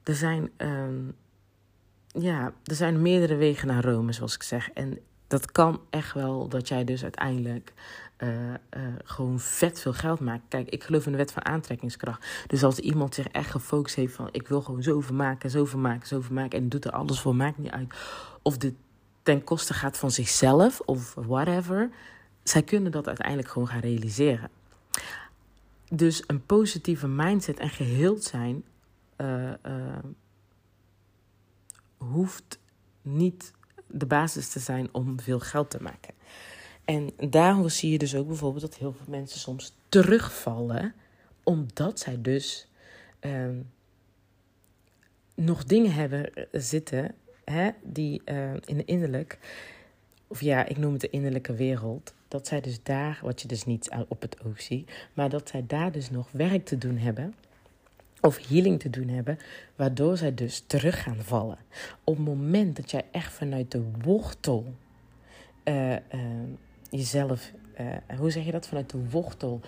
Er 0.03 0.15
zijn, 0.15 0.51
uh, 0.59 0.85
ja, 2.07 2.53
er 2.65 2.75
zijn 2.75 3.03
meerdere 3.03 3.37
wegen 3.37 3.67
naar 3.67 3.85
Rome, 3.85 4.13
zoals 4.13 4.35
ik 4.35 4.43
zeg. 4.43 4.71
En 4.71 4.99
dat 5.27 5.53
kan 5.53 5.81
echt 5.91 6.15
wel 6.15 6.49
dat 6.49 6.69
jij 6.69 6.85
dus 6.85 7.03
uiteindelijk 7.03 7.73
uh, 8.19 8.29
gewoon 9.05 9.41
vet 9.41 9.81
veel 9.81 9.93
geld 9.93 10.21
maakt. 10.21 10.43
Kijk, 10.49 10.69
ik 10.69 10.85
geloof 10.85 11.07
in 11.07 11.13
de 11.13 11.19
wet 11.19 11.33
van 11.33 11.45
aantrekkingskracht. 11.45 12.45
Dus 12.47 12.63
als 12.63 12.79
iemand 12.79 13.15
zich 13.15 13.29
echt 13.29 13.51
gefocust 13.51 13.97
heeft 13.97 14.15
van... 14.15 14.29
ik 14.33 14.49
wil 14.49 14.63
gewoon 14.63 14.83
zoveel 14.83 15.15
maken, 15.15 15.51
zoveel 15.51 15.79
maken, 15.79 16.09
zoveel 16.09 16.35
maken... 16.35 16.59
en 16.59 16.69
doet 16.69 16.85
er 16.85 16.91
alles 16.91 17.21
voor, 17.21 17.37
maakt 17.37 17.59
niet 17.59 17.71
uit 17.71 17.95
of 18.43 18.59
dit 18.59 18.75
ten 19.23 19.45
koste 19.45 19.75
gaat 19.75 19.99
van 19.99 20.11
zichzelf 20.11 20.81
of 20.81 21.15
whatever... 21.15 21.91
zij 22.43 22.63
kunnen 22.63 22.93
dat 22.93 23.07
uiteindelijk 23.07 23.49
gewoon 23.49 23.69
gaan 23.69 23.81
realiseren. 23.81 24.51
Dus 25.89 26.23
een 26.27 26.47
positieve 26.47 27.09
mindset 27.09 27.59
en 27.59 27.71
geheeld 27.71 28.25
zijn... 28.25 28.65
Uh, 29.17 29.53
hoeft 31.97 32.59
niet 33.03 33.53
de 33.87 34.07
basis 34.07 34.49
te 34.49 34.59
zijn 34.59 34.89
om 34.93 35.21
veel 35.21 35.41
geld 35.41 35.71
te 35.71 35.83
maken. 35.83 36.15
En 36.85 37.13
daarom 37.31 37.69
zie 37.69 37.91
je 37.91 37.99
dus 37.99 38.15
ook 38.15 38.27
bijvoorbeeld 38.27 38.63
dat 38.63 38.77
heel 38.77 38.93
veel 38.93 39.07
mensen 39.09 39.41
soms 39.41 39.77
terugvallen, 39.89 40.95
omdat 41.43 42.01
zij 42.01 42.21
dus 42.21 42.69
uh, 43.21 43.49
nog 45.35 45.65
dingen 45.65 45.93
hebben 45.93 46.31
zitten 46.53 47.15
hè, 47.51 47.71
die 47.83 48.23
uh, 48.25 48.53
in 48.65 48.77
de 48.77 48.85
innerlijk, 48.85 49.39
of 50.27 50.41
ja, 50.41 50.67
ik 50.67 50.77
noem 50.77 50.93
het 50.93 51.01
de 51.01 51.11
innerlijke 51.11 51.55
wereld, 51.55 52.15
dat 52.29 52.47
zij 52.47 52.61
dus 52.61 52.83
daar, 52.83 53.19
wat 53.23 53.43
je 53.43 53.49
dus 53.49 53.65
niet 53.65 53.91
op 54.09 54.21
het 54.23 54.45
oog 54.45 54.63
ziet, 54.63 54.91
maar 55.15 55.29
dat 55.29 55.49
zij 55.49 55.65
daar 55.67 55.93
dus 55.93 56.11
nog 56.11 56.29
werk 56.33 56.65
te 56.65 56.79
doen 56.79 56.97
hebben 56.97 57.35
of 58.21 58.49
healing 58.49 58.81
te 58.81 58.91
doen 58.91 59.09
hebben, 59.09 59.39
waardoor 59.77 60.17
zij 60.17 60.35
dus 60.35 60.65
terug 60.67 61.03
gaan 61.03 61.17
vallen. 61.17 61.59
Op 62.05 62.17
het 62.17 62.25
moment 62.25 62.77
dat 62.77 62.91
jij 62.91 63.05
echt 63.11 63.33
vanuit 63.33 63.71
de 63.71 63.91
wortel 64.03 64.75
uh, 65.65 65.93
uh, 65.93 65.99
jezelf, 66.91 67.53
hoe 68.19 68.31
zeg 68.31 68.45
je 68.45 68.51
dat, 68.51 68.69
vanuit 68.69 68.91
de 68.91 69.09
wortel 69.11 69.61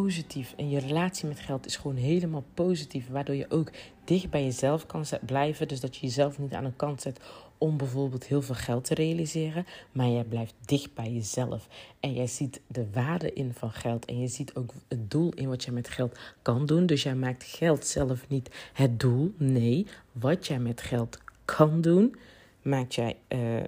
positief 0.00 0.54
en 0.56 0.70
je 0.70 0.78
relatie 0.78 1.28
met 1.28 1.40
geld 1.40 1.66
is 1.66 1.76
gewoon 1.76 1.96
helemaal 1.96 2.44
positief, 2.54 3.08
waardoor 3.08 3.34
je 3.34 3.50
ook 3.50 3.70
dicht 4.04 4.30
bij 4.30 4.44
jezelf 4.44 4.86
kan 4.86 5.04
blijven, 5.26 5.68
dus 5.68 5.80
dat 5.80 5.96
je 5.96 6.06
jezelf 6.06 6.38
niet 6.38 6.52
aan 6.52 6.64
de 6.64 6.72
kant 6.76 7.00
zet 7.00 7.20
om 7.58 7.76
bijvoorbeeld 7.76 8.26
heel 8.26 8.42
veel 8.42 8.54
geld 8.54 8.84
te 8.84 8.94
realiseren, 8.94 9.66
maar 9.92 10.08
jij 10.08 10.24
blijft 10.24 10.54
dicht 10.64 10.94
bij 10.94 11.12
jezelf. 11.12 11.68
En 12.00 12.12
jij 12.12 12.26
ziet 12.26 12.60
de 12.66 12.86
waarde 12.92 13.32
in 13.32 13.54
van 13.54 13.70
geld 13.70 14.04
en 14.04 14.20
je 14.20 14.28
ziet 14.28 14.54
ook 14.54 14.72
het 14.88 15.10
doel 15.10 15.32
in 15.32 15.48
wat 15.48 15.64
jij 15.64 15.72
met 15.72 15.88
geld 15.88 16.18
kan 16.42 16.66
doen. 16.66 16.86
Dus 16.86 17.02
jij 17.02 17.14
maakt 17.14 17.44
geld 17.44 17.86
zelf 17.86 18.28
niet 18.28 18.50
het 18.72 19.00
doel. 19.00 19.34
Nee, 19.36 19.86
wat 20.12 20.46
jij 20.46 20.58
met 20.58 20.80
geld 20.80 21.18
kan 21.44 21.80
doen, 21.80 22.16
maakt 22.62 22.94
jij, 22.94 23.16
uh, 23.28 23.56
uh, 23.56 23.64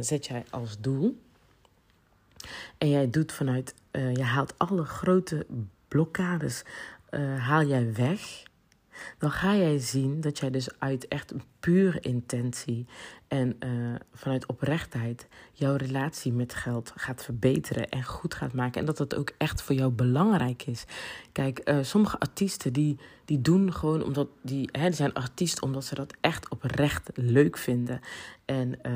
zet 0.00 0.26
jij 0.26 0.44
als 0.50 0.76
doel. 0.80 1.16
En 2.78 2.88
jij 2.88 3.10
doet 3.10 3.32
vanuit, 3.32 3.74
uh, 3.98 4.14
je 4.14 4.22
haalt 4.22 4.54
alle 4.56 4.84
grote 4.84 5.46
blokkades, 5.88 6.62
haal 7.38 7.64
jij 7.64 7.94
weg 7.94 8.46
dan 9.18 9.30
ga 9.30 9.54
jij 9.54 9.78
zien 9.78 10.20
dat 10.20 10.38
jij 10.38 10.50
dus 10.50 10.68
uit 10.78 11.08
echt 11.08 11.30
een 11.30 11.42
pure 11.60 12.00
intentie 12.00 12.86
en 13.28 13.56
uh, 13.60 13.94
vanuit 14.12 14.46
oprechtheid 14.46 15.26
jouw 15.52 15.76
relatie 15.76 16.32
met 16.32 16.54
geld 16.54 16.92
gaat 16.96 17.24
verbeteren 17.24 17.88
en 17.88 18.04
goed 18.04 18.34
gaat 18.34 18.52
maken. 18.52 18.80
En 18.80 18.86
dat 18.86 18.96
dat 18.96 19.14
ook 19.14 19.32
echt 19.38 19.62
voor 19.62 19.74
jou 19.74 19.90
belangrijk 19.90 20.66
is. 20.66 20.84
Kijk, 21.32 21.72
sommige 21.82 22.18
artiesten 22.18 22.72
die, 22.72 22.98
die 23.24 23.40
doen 23.40 23.72
gewoon 23.72 24.04
omdat 24.04 24.28
die, 24.42 24.68
hè, 24.72 24.86
die 24.86 24.94
zijn 24.94 25.14
artiest 25.14 25.62
omdat 25.62 25.84
ze 25.84 25.94
dat 25.94 26.14
echt 26.20 26.48
oprecht 26.48 27.10
leuk 27.14 27.56
vinden. 27.56 28.00
En, 28.44 28.78
uh, 28.86 28.92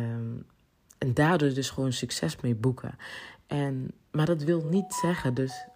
en 0.98 1.14
daardoor 1.14 1.54
dus 1.54 1.70
gewoon 1.70 1.92
succes 1.92 2.36
mee 2.40 2.54
boeken. 2.54 2.94
En, 3.52 3.90
maar 4.10 4.26
dat 4.26 4.42
wil 4.42 4.64
niet 4.70 4.94
zeggen 4.94 5.34
dus 5.34 5.66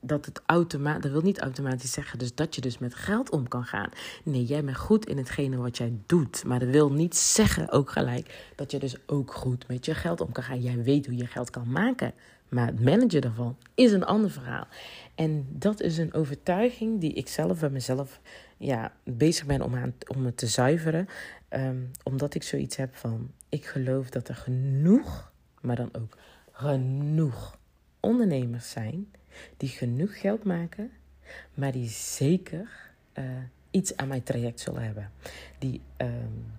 dat 0.00 0.26
het 0.26 0.42
automatisch, 0.46 1.02
dat 1.02 1.12
wil 1.12 1.20
niet 1.20 1.40
automatisch 1.40 1.92
zeggen 1.92 2.18
dus 2.18 2.34
dat 2.34 2.54
je 2.54 2.60
dus 2.60 2.78
met 2.78 2.94
geld 2.94 3.30
om 3.30 3.48
kan 3.48 3.64
gaan. 3.64 3.88
Nee, 4.22 4.44
jij 4.44 4.64
bent 4.64 4.76
goed 4.76 5.06
in 5.06 5.16
hetgene 5.16 5.56
wat 5.56 5.76
jij 5.76 5.92
doet. 6.06 6.44
Maar 6.44 6.58
dat 6.58 6.68
wil 6.68 6.92
niet 6.92 7.16
zeggen 7.16 7.70
ook 7.70 7.90
gelijk 7.90 8.52
dat 8.56 8.70
je 8.70 8.78
dus 8.78 8.96
ook 9.06 9.32
goed 9.32 9.68
met 9.68 9.84
je 9.84 9.94
geld 9.94 10.20
om 10.20 10.32
kan 10.32 10.42
gaan. 10.42 10.60
Jij 10.60 10.82
weet 10.82 11.06
hoe 11.06 11.16
je 11.16 11.26
geld 11.26 11.50
kan 11.50 11.70
maken. 11.70 12.12
Maar 12.48 12.66
het 12.66 12.84
managen 12.84 13.20
daarvan 13.20 13.56
is 13.74 13.92
een 13.92 14.04
ander 14.04 14.30
verhaal. 14.30 14.66
En 15.14 15.46
dat 15.50 15.80
is 15.80 15.98
een 15.98 16.14
overtuiging 16.14 17.00
die 17.00 17.12
ik 17.12 17.28
zelf 17.28 17.60
bij 17.60 17.70
mezelf 17.70 18.20
ja, 18.56 18.92
bezig 19.02 19.46
ben 19.46 19.62
om, 19.62 19.74
aan, 19.74 19.94
om 20.16 20.24
het 20.24 20.36
te 20.36 20.46
zuiveren. 20.46 21.08
Um, 21.50 21.90
omdat 22.02 22.34
ik 22.34 22.42
zoiets 22.42 22.76
heb 22.76 22.96
van, 22.96 23.30
ik 23.48 23.64
geloof 23.66 24.10
dat 24.10 24.28
er 24.28 24.34
genoeg, 24.34 25.32
maar 25.60 25.76
dan 25.76 25.88
ook 25.92 26.16
genoeg 26.54 27.58
ondernemers 28.00 28.70
zijn 28.70 29.12
die 29.56 29.68
genoeg 29.68 30.20
geld 30.20 30.44
maken, 30.44 30.90
maar 31.54 31.72
die 31.72 31.88
zeker 31.88 32.68
uh, 33.14 33.24
iets 33.70 33.96
aan 33.96 34.08
mijn 34.08 34.22
traject 34.22 34.60
zullen 34.60 34.82
hebben. 34.82 35.10
Die 35.58 35.80
um, 35.96 36.52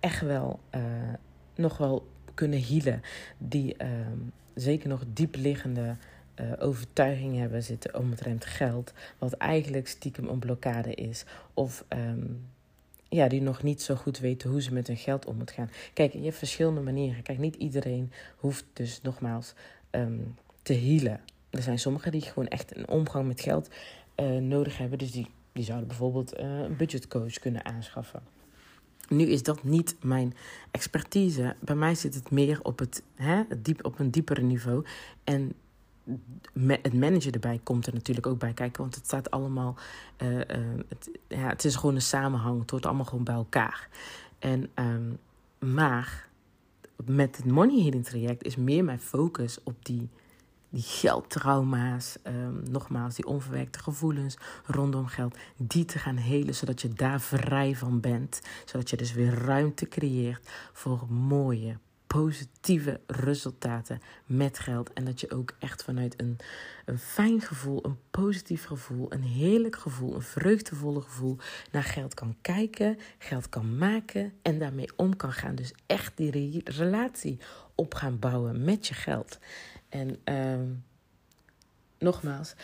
echt 0.00 0.20
wel 0.20 0.60
uh, 0.74 0.82
nog 1.54 1.76
wel 1.76 2.06
kunnen 2.34 2.62
healen. 2.62 3.02
Die 3.38 3.84
um, 3.84 4.32
zeker 4.54 4.88
nog 4.88 5.04
diepliggende 5.12 5.96
uh, 6.40 6.52
overtuigingen 6.58 7.40
hebben 7.40 7.62
zitten 7.62 7.98
omtrent 7.98 8.44
geld. 8.44 8.92
Wat 9.18 9.32
eigenlijk 9.32 9.88
stiekem 9.88 10.28
een 10.28 10.38
blokkade 10.38 10.94
is. 10.94 11.24
Of 11.54 11.84
um, 11.88 12.46
ja, 13.14 13.28
die 13.28 13.42
nog 13.42 13.62
niet 13.62 13.82
zo 13.82 13.94
goed 13.94 14.18
weten 14.18 14.50
hoe 14.50 14.62
ze 14.62 14.72
met 14.72 14.86
hun 14.86 14.96
geld 14.96 15.26
om 15.26 15.36
moeten 15.36 15.54
gaan. 15.54 15.70
Kijk, 15.92 16.12
je 16.12 16.22
hebt 16.22 16.36
verschillende 16.36 16.80
manieren. 16.80 17.22
Kijk, 17.22 17.38
niet 17.38 17.54
iedereen 17.54 18.12
hoeft 18.36 18.64
dus 18.72 19.00
nogmaals 19.02 19.54
um, 19.90 20.34
te 20.62 20.74
healen. 20.74 21.20
Er 21.50 21.62
zijn 21.62 21.78
sommigen 21.78 22.12
die 22.12 22.20
gewoon 22.20 22.48
echt 22.48 22.76
een 22.76 22.88
omgang 22.88 23.26
met 23.26 23.40
geld 23.40 23.68
uh, 24.16 24.36
nodig 24.36 24.78
hebben. 24.78 24.98
Dus 24.98 25.10
die, 25.10 25.26
die 25.52 25.64
zouden 25.64 25.88
bijvoorbeeld 25.88 26.40
uh, 26.40 26.58
een 26.58 26.76
budgetcoach 26.76 27.38
kunnen 27.38 27.64
aanschaffen. 27.64 28.22
Nu 29.08 29.24
is 29.24 29.42
dat 29.42 29.64
niet 29.64 29.96
mijn 30.02 30.34
expertise. 30.70 31.56
Bij 31.60 31.74
mij 31.74 31.94
zit 31.94 32.14
het 32.14 32.30
meer 32.30 32.62
op, 32.62 32.78
het, 32.78 33.02
hè, 33.14 33.42
diep, 33.58 33.84
op 33.84 33.98
een 33.98 34.10
diepere 34.10 34.42
niveau. 34.42 34.84
En 35.24 35.52
het 36.66 36.94
managen 36.94 37.32
erbij 37.32 37.60
komt 37.62 37.86
er 37.86 37.94
natuurlijk 37.94 38.26
ook 38.26 38.38
bij 38.38 38.52
kijken. 38.52 38.82
Want 38.82 38.94
het 38.94 39.04
staat 39.04 39.30
allemaal. 39.30 39.76
Uh, 40.22 40.36
uh, 40.36 40.44
het, 40.88 41.10
ja, 41.28 41.48
het 41.48 41.64
is 41.64 41.76
gewoon 41.76 41.94
een 41.94 42.02
samenhang. 42.02 42.60
Het 42.60 42.70
hoort 42.70 42.86
allemaal 42.86 43.04
gewoon 43.04 43.24
bij 43.24 43.34
elkaar. 43.34 43.88
En, 44.38 44.70
um, 44.74 45.18
maar 45.72 46.28
met 47.04 47.36
het 47.36 47.46
money 47.46 47.82
healing 47.82 48.04
traject 48.04 48.44
is 48.44 48.56
meer 48.56 48.84
mijn 48.84 49.00
focus 49.00 49.58
op 49.62 49.84
die 49.84 50.08
die 50.74 50.82
geldtrauma's, 50.82 52.16
um, 52.26 52.62
nogmaals, 52.70 53.14
die 53.14 53.26
onverwerkte 53.26 53.78
gevoelens 53.78 54.36
rondom 54.66 55.06
geld, 55.06 55.36
die 55.56 55.84
te 55.84 55.98
gaan 55.98 56.16
helen, 56.16 56.54
zodat 56.54 56.80
je 56.80 56.88
daar 56.88 57.20
vrij 57.20 57.76
van 57.76 58.00
bent. 58.00 58.40
Zodat 58.64 58.90
je 58.90 58.96
dus 58.96 59.12
weer 59.12 59.34
ruimte 59.34 59.88
creëert 59.88 60.50
voor 60.72 61.06
mooie, 61.08 61.76
positieve 62.20 63.00
resultaten 63.06 64.00
met 64.26 64.58
geld. 64.58 64.92
En 64.92 65.04
dat 65.04 65.20
je 65.20 65.30
ook 65.30 65.54
echt 65.58 65.84
vanuit 65.84 66.20
een, 66.20 66.36
een 66.84 66.98
fijn 66.98 67.40
gevoel, 67.40 67.84
een 67.84 67.98
positief 68.10 68.64
gevoel, 68.64 69.12
een 69.12 69.22
heerlijk 69.22 69.76
gevoel, 69.76 70.14
een 70.14 70.22
vreugdevolle 70.22 71.00
gevoel 71.00 71.36
naar 71.72 71.82
geld 71.82 72.14
kan 72.14 72.36
kijken, 72.40 72.98
geld 73.18 73.48
kan 73.48 73.78
maken 73.78 74.32
en 74.42 74.58
daarmee 74.58 74.88
om 74.96 75.16
kan 75.16 75.32
gaan. 75.32 75.54
Dus 75.54 75.72
echt 75.86 76.16
die 76.16 76.60
relatie 76.64 77.38
op 77.74 77.94
gaan 77.94 78.18
bouwen 78.18 78.64
met 78.64 78.86
je 78.86 78.94
geld. 78.94 79.38
En 79.88 80.18
uh, 80.24 80.70
nogmaals, 81.98 82.54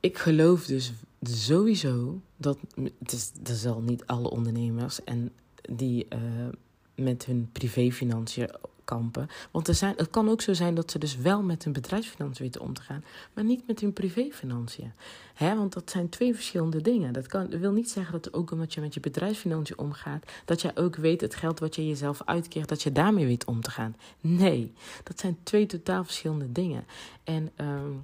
ik 0.00 0.18
geloof 0.18 0.66
dus 0.66 0.92
sowieso 1.22 2.20
dat. 2.36 2.58
Het 2.98 3.12
is, 3.12 3.32
dat 3.32 3.56
zal 3.56 3.80
niet 3.80 4.06
alle 4.06 4.30
ondernemers 4.30 5.04
en 5.04 5.32
die 5.62 6.06
uh, 6.08 6.48
met 6.96 7.24
hun 7.24 7.48
privéfinanciën 7.52 8.50
kampen. 8.86 9.28
Want 9.50 9.68
er 9.68 9.74
zijn, 9.74 9.94
het 9.96 10.10
kan 10.10 10.28
ook 10.28 10.40
zo 10.40 10.52
zijn 10.52 10.74
dat 10.74 10.90
ze 10.90 10.98
dus 10.98 11.16
wel 11.16 11.42
met 11.42 11.64
hun 11.64 11.72
bedrijfsfinanciën 11.72 12.44
weten 12.44 12.60
om 12.60 12.74
te 12.74 12.82
gaan, 12.82 13.04
maar 13.32 13.44
niet 13.44 13.66
met 13.66 13.80
hun 13.80 13.92
privéfinanciën. 13.92 14.92
Hè? 15.34 15.56
Want 15.56 15.72
dat 15.72 15.90
zijn 15.90 16.08
twee 16.08 16.34
verschillende 16.34 16.80
dingen. 16.80 17.12
Dat, 17.12 17.26
kan, 17.26 17.48
wil 17.48 17.72
niet 17.72 17.90
zeggen 17.90 18.12
dat 18.12 18.32
ook 18.34 18.50
omdat 18.50 18.74
je 18.74 18.80
met 18.80 18.94
je 18.94 19.00
bedrijfsfinanciën 19.00 19.78
omgaat, 19.78 20.24
dat 20.44 20.60
jij 20.60 20.76
ook 20.76 20.96
weet 20.96 21.20
het 21.20 21.34
geld 21.34 21.58
wat 21.58 21.74
je 21.74 21.86
jezelf 21.86 22.22
uitkeert, 22.24 22.68
dat 22.68 22.82
je 22.82 22.92
daarmee 22.92 23.26
weet 23.26 23.44
om 23.44 23.60
te 23.60 23.70
gaan. 23.70 23.96
Nee, 24.20 24.72
dat 25.02 25.20
zijn 25.20 25.38
twee 25.42 25.66
totaal 25.66 26.04
verschillende 26.04 26.52
dingen. 26.52 26.84
En. 27.24 27.50
Um, 27.60 28.02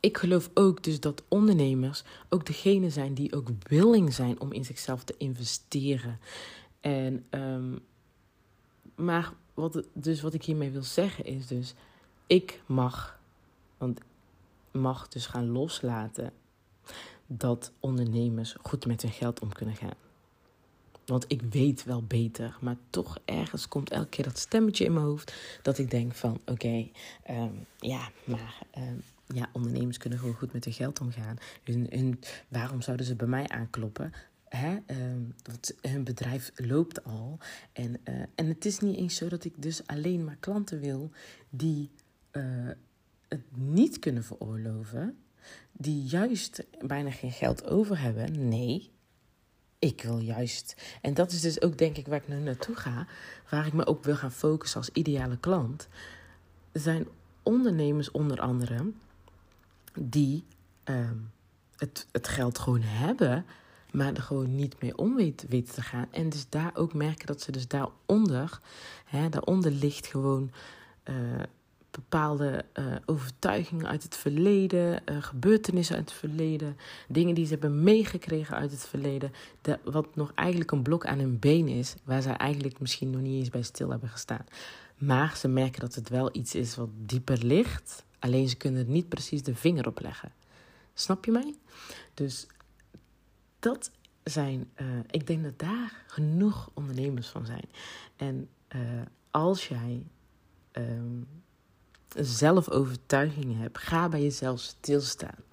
ik 0.00 0.18
geloof 0.18 0.50
ook 0.54 0.82
dus 0.82 1.00
dat 1.00 1.22
ondernemers 1.28 2.02
ook 2.28 2.46
degene 2.46 2.90
zijn 2.90 3.14
die 3.14 3.34
ook 3.34 3.48
willing 3.62 4.14
zijn 4.14 4.40
om 4.40 4.52
in 4.52 4.64
zichzelf 4.64 5.04
te 5.04 5.14
investeren. 5.18 6.18
En, 6.84 7.26
um, 7.30 7.80
maar 8.94 9.32
wat, 9.54 9.86
dus 9.92 10.20
wat 10.20 10.34
ik 10.34 10.44
hiermee 10.44 10.70
wil 10.70 10.82
zeggen 10.82 11.24
is 11.24 11.46
dus, 11.46 11.74
ik 12.26 12.62
mag, 12.66 13.18
want 13.78 14.00
mag 14.70 15.08
dus 15.08 15.26
gaan 15.26 15.50
loslaten 15.50 16.32
dat 17.26 17.72
ondernemers 17.80 18.56
goed 18.62 18.86
met 18.86 19.02
hun 19.02 19.10
geld 19.10 19.40
om 19.40 19.52
kunnen 19.52 19.74
gaan. 19.74 19.96
Want 21.06 21.24
ik 21.28 21.42
weet 21.42 21.84
wel 21.84 22.02
beter, 22.02 22.56
maar 22.60 22.76
toch 22.90 23.18
ergens 23.24 23.68
komt 23.68 23.90
elke 23.90 24.08
keer 24.08 24.24
dat 24.24 24.38
stemmetje 24.38 24.84
in 24.84 24.92
mijn 24.92 25.06
hoofd 25.06 25.34
dat 25.62 25.78
ik 25.78 25.90
denk 25.90 26.14
van 26.14 26.40
oké, 26.46 26.88
um, 27.30 27.66
ja, 27.78 28.08
maar 28.24 28.58
um, 28.78 29.02
ja, 29.26 29.48
ondernemers 29.52 29.98
kunnen 29.98 30.18
gewoon 30.18 30.34
goed 30.34 30.52
met 30.52 30.64
hun 30.64 30.74
geld 30.74 31.00
omgaan. 31.00 31.38
Hun, 31.64 32.20
waarom 32.48 32.82
zouden 32.82 33.06
ze 33.06 33.14
bij 33.14 33.26
mij 33.26 33.48
aankloppen? 33.48 34.12
Hè, 34.56 34.76
uh, 34.86 34.96
want 35.42 35.74
hun 35.80 36.04
bedrijf 36.04 36.52
loopt 36.54 37.04
al. 37.04 37.38
En, 37.72 38.00
uh, 38.04 38.14
en 38.34 38.46
het 38.46 38.64
is 38.64 38.78
niet 38.78 38.96
eens 38.96 39.16
zo 39.16 39.28
dat 39.28 39.44
ik 39.44 39.62
dus 39.62 39.86
alleen 39.86 40.24
maar 40.24 40.36
klanten 40.40 40.80
wil 40.80 41.10
die 41.50 41.90
uh, 42.32 42.42
het 43.28 43.56
niet 43.56 43.98
kunnen 43.98 44.24
veroorloven. 44.24 45.18
Die 45.72 46.02
juist 46.02 46.64
bijna 46.86 47.10
geen 47.10 47.32
geld 47.32 47.64
over 47.64 48.00
hebben. 48.00 48.48
Nee, 48.48 48.90
ik 49.78 50.02
wil 50.02 50.18
juist. 50.18 50.74
En 51.00 51.14
dat 51.14 51.32
is 51.32 51.40
dus 51.40 51.62
ook 51.62 51.78
denk 51.78 51.96
ik 51.96 52.06
waar 52.06 52.20
ik 52.20 52.28
nu 52.28 52.38
naartoe 52.38 52.76
ga. 52.76 53.06
Waar 53.50 53.66
ik 53.66 53.72
me 53.72 53.86
ook 53.86 54.04
wil 54.04 54.16
gaan 54.16 54.32
focussen 54.32 54.78
als 54.78 54.90
ideale 54.90 55.38
klant. 55.38 55.88
Zijn 56.72 57.06
ondernemers 57.42 58.10
onder 58.10 58.40
andere 58.40 58.90
die 60.00 60.44
uh, 60.84 61.10
het, 61.76 62.06
het 62.12 62.28
geld 62.28 62.58
gewoon 62.58 62.82
hebben, 62.82 63.44
maar 63.94 64.14
er 64.14 64.22
gewoon 64.22 64.54
niet 64.54 64.80
mee 64.80 64.98
om 64.98 65.16
weten 65.16 65.64
te 65.74 65.82
gaan. 65.82 66.06
En 66.10 66.28
dus 66.28 66.48
daar 66.48 66.70
ook 66.74 66.94
merken 66.94 67.26
dat 67.26 67.40
ze 67.40 67.52
dus 67.52 67.68
daaronder, 67.68 68.60
hè, 69.04 69.28
daaronder 69.28 69.70
ligt 69.70 70.06
gewoon 70.06 70.50
uh, 71.04 71.14
bepaalde 71.90 72.64
uh, 72.78 72.84
overtuigingen 73.06 73.86
uit 73.86 74.02
het 74.02 74.16
verleden, 74.16 75.02
uh, 75.10 75.22
gebeurtenissen 75.22 75.96
uit 75.96 76.10
het 76.10 76.18
verleden, 76.18 76.76
dingen 77.08 77.34
die 77.34 77.44
ze 77.44 77.52
hebben 77.52 77.82
meegekregen 77.82 78.56
uit 78.56 78.70
het 78.70 78.86
verleden, 78.86 79.32
de, 79.60 79.78
wat 79.84 80.16
nog 80.16 80.32
eigenlijk 80.34 80.70
een 80.70 80.82
blok 80.82 81.06
aan 81.06 81.18
hun 81.18 81.38
been 81.38 81.68
is, 81.68 81.94
waar 82.04 82.22
ze 82.22 82.30
eigenlijk 82.30 82.80
misschien 82.80 83.10
nog 83.10 83.20
niet 83.20 83.38
eens 83.38 83.50
bij 83.50 83.62
stil 83.62 83.90
hebben 83.90 84.08
gestaan. 84.08 84.46
Maar 84.96 85.36
ze 85.36 85.48
merken 85.48 85.80
dat 85.80 85.94
het 85.94 86.08
wel 86.08 86.28
iets 86.32 86.54
is 86.54 86.76
wat 86.76 86.90
dieper 87.06 87.44
ligt, 87.44 88.04
Alleen 88.24 88.48
ze 88.48 88.56
kunnen 88.56 88.86
er 88.86 88.92
niet 88.92 89.08
precies 89.08 89.42
de 89.42 89.54
vinger 89.54 89.86
op 89.86 90.00
leggen. 90.00 90.32
Snap 90.94 91.24
je 91.24 91.30
mij? 91.30 91.54
Dus 92.14 92.46
dat 93.64 93.90
zijn, 94.24 94.70
uh, 94.80 94.86
ik 95.10 95.26
denk 95.26 95.42
dat 95.42 95.58
daar 95.58 96.04
genoeg 96.06 96.70
ondernemers 96.74 97.28
van 97.28 97.46
zijn. 97.46 97.68
En 98.16 98.48
uh, 98.76 98.80
als 99.30 99.68
jij 99.68 100.06
um, 100.72 101.28
zelf 102.16 102.70
overtuigingen 102.70 103.56
hebt, 103.56 103.78
ga 103.78 104.08
bij 104.08 104.22
jezelf 104.22 104.60
stilstaan. 104.60 105.44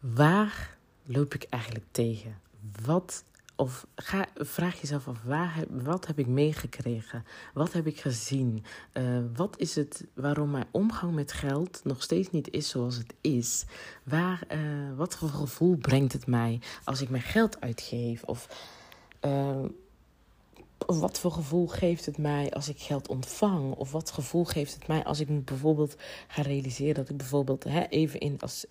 Waar 0.00 0.76
loop 1.04 1.34
ik 1.34 1.42
eigenlijk 1.42 1.84
tegen? 1.90 2.40
Wat 2.84 3.24
of 3.58 3.86
ga, 3.94 4.26
vraag 4.34 4.80
jezelf 4.80 5.08
af, 5.08 5.22
waar 5.24 5.64
wat 5.68 6.06
heb 6.06 6.18
ik 6.18 6.26
meegekregen? 6.26 7.24
Wat 7.54 7.72
heb 7.72 7.86
ik 7.86 8.00
gezien? 8.00 8.64
Uh, 8.92 9.18
wat 9.36 9.58
is 9.58 9.74
het 9.74 10.06
waarom 10.14 10.50
mijn 10.50 10.66
omgang 10.70 11.14
met 11.14 11.32
geld 11.32 11.80
nog 11.84 12.02
steeds 12.02 12.30
niet 12.30 12.50
is 12.50 12.68
zoals 12.68 12.96
het 12.96 13.14
is? 13.20 13.64
Waar, 14.02 14.42
uh, 14.52 14.96
wat 14.96 15.16
voor 15.16 15.28
gevoel 15.28 15.76
brengt 15.76 16.12
het 16.12 16.26
mij 16.26 16.60
als 16.84 17.00
ik 17.00 17.08
mijn 17.08 17.22
geld 17.22 17.60
uitgeef? 17.60 18.22
Of 18.22 18.48
uh, 19.24 19.64
wat 20.86 21.18
voor 21.18 21.32
gevoel 21.32 21.66
geeft 21.66 22.06
het 22.06 22.18
mij 22.18 22.50
als 22.50 22.68
ik 22.68 22.80
geld 22.80 23.08
ontvang? 23.08 23.74
Of 23.74 23.92
wat 23.92 24.10
gevoel 24.10 24.44
geeft 24.44 24.74
het 24.74 24.86
mij 24.86 25.04
als 25.04 25.20
ik 25.20 25.44
bijvoorbeeld 25.44 25.96
ga 26.28 26.42
realiseren 26.42 26.94
dat 26.94 27.08
ik 27.08 27.16
bijvoorbeeld 27.16 27.64
hè, 27.64 27.84
even 27.84 28.20
in 28.20 28.40
als 28.40 28.66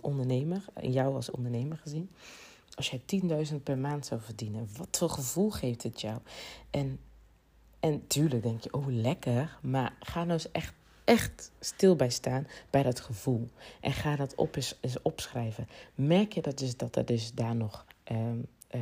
ondernemer, 0.00 0.64
jou 0.80 1.14
als 1.14 1.30
ondernemer 1.30 1.76
gezien 1.76 2.10
als 2.78 2.90
jij 2.90 3.00
10.000 3.50 3.62
per 3.62 3.78
maand 3.78 4.06
zou 4.06 4.20
verdienen, 4.20 4.68
wat 4.76 4.96
voor 4.98 5.10
gevoel 5.10 5.50
geeft 5.50 5.82
het 5.82 6.00
jou? 6.00 6.18
En, 6.70 7.00
en 7.80 8.06
tuurlijk 8.06 8.42
denk 8.42 8.62
je, 8.62 8.72
oh 8.72 8.86
lekker, 8.86 9.58
maar 9.62 9.92
ga 10.00 10.18
nou 10.20 10.32
eens 10.32 10.50
echt, 10.52 10.74
echt 11.04 11.52
stil 11.60 11.96
bij 11.96 12.10
staan 12.10 12.46
bij 12.70 12.82
dat 12.82 13.00
gevoel. 13.00 13.48
En 13.80 13.92
ga 13.92 14.16
dat 14.16 14.34
op 14.34 14.56
eens, 14.56 14.78
eens 14.80 15.02
opschrijven. 15.02 15.68
Merk 15.94 16.32
je 16.32 16.42
dat, 16.42 16.58
dus, 16.58 16.76
dat 16.76 16.96
er 16.96 17.04
dus 17.04 17.32
daar 17.32 17.56
nog 17.56 17.84
um, 18.12 18.46
uh, 18.70 18.80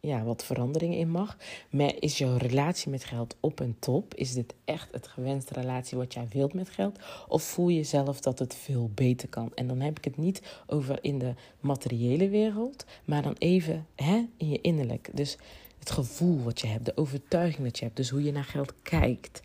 ja, 0.00 0.22
wat 0.22 0.44
verandering 0.44 0.94
in 0.94 1.10
mag. 1.10 1.36
Maar 1.70 1.92
is 1.98 2.18
jouw 2.18 2.36
relatie 2.36 2.90
met 2.90 3.04
geld 3.04 3.36
op 3.40 3.60
en 3.60 3.76
top? 3.78 4.14
Is 4.14 4.32
dit 4.32 4.54
echt 4.64 4.88
het 4.92 5.06
gewenste 5.06 5.54
relatie 5.54 5.98
wat 5.98 6.14
jij 6.14 6.26
wilt 6.32 6.54
met 6.54 6.70
geld? 6.70 6.98
Of 7.28 7.42
voel 7.42 7.68
je 7.68 7.84
zelf 7.84 8.20
dat 8.20 8.38
het 8.38 8.54
veel 8.54 8.90
beter 8.94 9.28
kan? 9.28 9.52
En 9.54 9.66
dan 9.66 9.80
heb 9.80 9.98
ik 9.98 10.04
het 10.04 10.16
niet 10.16 10.62
over 10.66 10.98
in 11.00 11.18
de 11.18 11.34
materiële 11.60 12.28
wereld, 12.28 12.84
maar 13.04 13.22
dan 13.22 13.34
even 13.38 13.86
hè, 13.94 14.26
in 14.36 14.48
je 14.48 14.60
innerlijk. 14.60 15.10
Dus 15.12 15.38
het 15.78 15.90
gevoel 15.90 16.42
wat 16.42 16.60
je 16.60 16.66
hebt, 16.66 16.84
de 16.84 16.96
overtuiging 16.96 17.64
dat 17.64 17.78
je 17.78 17.84
hebt, 17.84 17.96
dus 17.96 18.10
hoe 18.10 18.22
je 18.22 18.32
naar 18.32 18.44
geld 18.44 18.72
kijkt. 18.82 19.42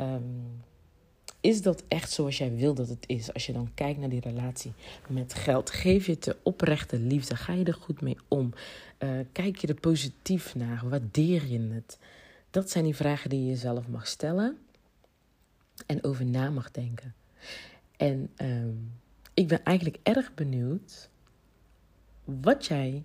Um, 0.00 0.62
is 1.40 1.62
dat 1.62 1.84
echt 1.88 2.10
zoals 2.10 2.38
jij 2.38 2.54
wil 2.54 2.74
dat 2.74 2.88
het 2.88 3.04
is? 3.06 3.32
Als 3.32 3.46
je 3.46 3.52
dan 3.52 3.70
kijkt 3.74 3.98
naar 3.98 4.08
die 4.08 4.20
relatie 4.20 4.72
met 5.08 5.34
geld, 5.34 5.70
geef 5.70 6.06
je 6.06 6.12
het 6.12 6.24
de 6.24 6.36
oprechte 6.42 6.98
liefde? 6.98 7.36
Ga 7.36 7.52
je 7.52 7.64
er 7.64 7.74
goed 7.74 8.00
mee 8.00 8.16
om? 8.28 8.52
Uh, 8.98 9.10
kijk 9.32 9.56
je 9.56 9.66
er 9.66 9.74
positief 9.74 10.54
naar? 10.54 10.88
Waardeer 10.88 11.46
je 11.46 11.60
het? 11.60 11.98
Dat 12.50 12.70
zijn 12.70 12.84
die 12.84 12.96
vragen 12.96 13.30
die 13.30 13.40
je 13.40 13.46
jezelf 13.46 13.88
mag 13.88 14.06
stellen 14.06 14.58
en 15.86 16.04
over 16.04 16.24
na 16.24 16.50
mag 16.50 16.70
denken. 16.70 17.14
En 17.96 18.30
um, 18.42 18.92
ik 19.34 19.48
ben 19.48 19.64
eigenlijk 19.64 19.98
erg 20.02 20.34
benieuwd 20.34 21.08
wat 22.24 22.66
jij 22.66 23.04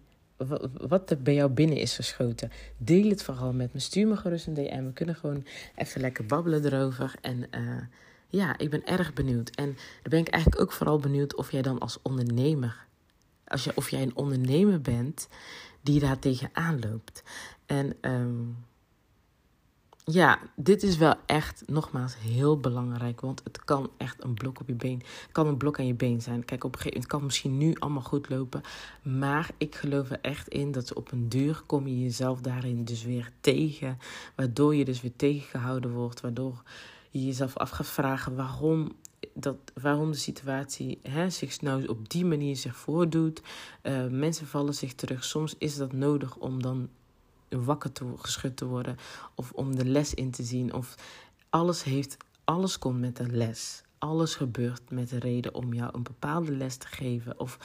wat 0.74 1.12
er 1.12 1.22
bij 1.22 1.34
jou 1.34 1.50
binnen 1.50 1.78
is 1.78 1.96
geschoten. 1.96 2.52
Deel 2.78 3.10
het 3.10 3.24
vooral 3.24 3.54
met 3.54 3.74
me. 3.74 3.80
Stuur 3.80 4.08
me 4.08 4.16
gerust 4.18 4.48
een 4.48 4.54
DM. 4.54 4.86
We 4.86 4.94
kunnen 4.94 5.16
gewoon 5.16 5.46
even 5.76 6.02
lekker 6.02 6.26
babbelen 6.26 6.66
erover. 6.66 7.16
En 7.22 7.48
uh, 7.52 7.82
ja, 8.34 8.58
ik 8.58 8.70
ben 8.70 8.86
erg 8.86 9.14
benieuwd. 9.14 9.50
En 9.50 9.66
dan 9.66 10.10
ben 10.10 10.20
ik 10.20 10.28
eigenlijk 10.28 10.62
ook 10.62 10.72
vooral 10.72 11.00
benieuwd 11.00 11.36
of 11.36 11.52
jij 11.52 11.62
dan 11.62 11.80
als 11.80 12.00
ondernemer, 12.02 12.86
als 13.48 13.64
je, 13.64 13.72
of 13.76 13.90
jij 13.90 14.02
een 14.02 14.16
ondernemer 14.16 14.82
bent 14.82 15.28
die 15.82 16.00
daar 16.00 16.20
tegenaan 16.20 16.80
loopt. 16.80 17.24
En 17.66 17.96
um, 18.02 18.58
ja, 20.06 20.40
dit 20.56 20.84
is 20.84 20.98
wel 20.98 21.16
echt 21.26 21.64
nogmaals 21.66 22.18
heel 22.18 22.60
belangrijk. 22.60 23.22
Want 23.22 23.42
het 23.44 23.64
kan 23.64 23.90
echt 23.98 24.24
een 24.24 24.34
blok 24.34 24.60
op 24.60 24.68
je 24.68 24.76
been. 24.76 25.02
Kan 25.32 25.48
een 25.48 25.58
blok 25.58 25.80
aan 25.80 25.88
je 25.88 25.94
been 25.94 26.22
zijn. 26.22 26.46
Kijk, 26.46 26.64
op 26.64 26.74
een 26.74 26.82
gegeven 26.82 27.00
moment 27.00 27.12
kan 27.12 27.24
misschien 27.24 27.58
nu 27.58 27.76
allemaal 27.80 28.02
goed 28.02 28.30
lopen. 28.30 28.62
Maar 29.02 29.50
ik 29.58 29.76
geloof 29.76 30.10
er 30.10 30.20
echt 30.22 30.48
in 30.48 30.72
dat 30.72 30.94
op 30.94 31.12
een 31.12 31.30
duur 31.30 31.62
kom 31.66 31.88
je 31.88 32.02
jezelf 32.02 32.42
daarin 32.42 32.86
dus 32.86 33.04
weer 33.04 33.32
tegen. 33.42 33.98
Waardoor 34.36 34.76
je 34.76 34.86
dus 34.86 35.02
weer 35.02 35.16
tegengehouden 35.16 35.92
wordt. 35.92 36.22
Waardoor 36.22 36.64
je 37.14 37.26
jezelf 37.26 37.58
af 37.58 37.70
gaat 37.70 37.88
vragen 37.88 38.36
waarom, 38.36 38.92
dat, 39.34 39.58
waarom 39.82 40.12
de 40.12 40.18
situatie 40.18 41.00
hè, 41.02 41.30
zich 41.30 41.62
nou 41.62 41.88
op 41.88 42.10
die 42.10 42.26
manier 42.26 42.56
zich 42.56 42.76
voordoet. 42.76 43.42
Uh, 43.84 44.08
mensen 44.08 44.48
vallen 44.48 44.74
zich 44.74 44.94
terug. 44.94 45.24
Soms 45.24 45.56
is 45.58 45.78
dat 45.78 45.92
nodig 45.92 46.36
om 46.36 46.62
dan 46.62 46.90
wakker 47.50 47.92
te, 47.92 48.14
geschud 48.18 48.58
te 48.58 48.66
worden 48.66 48.98
of 49.36 49.52
om 49.52 49.76
de 49.76 49.86
les 49.86 50.14
in 50.14 50.32
te 50.32 50.44
zien. 50.44 50.74
Of 50.74 50.96
alles, 51.50 51.84
heeft, 51.84 52.18
alles 52.44 52.80
komt 52.80 53.00
met 53.00 53.20
een 53.20 53.38
les. 53.38 53.84
Alles 53.98 54.36
gebeurt 54.36 54.92
met 54.92 55.12
een 55.12 55.20
reden 55.20 55.54
om 55.54 55.74
jou 55.74 55.90
een 55.94 56.04
bepaalde 56.04 56.52
les 56.52 56.78
te 56.78 56.88
geven. 56.88 57.40
Of, 57.40 57.58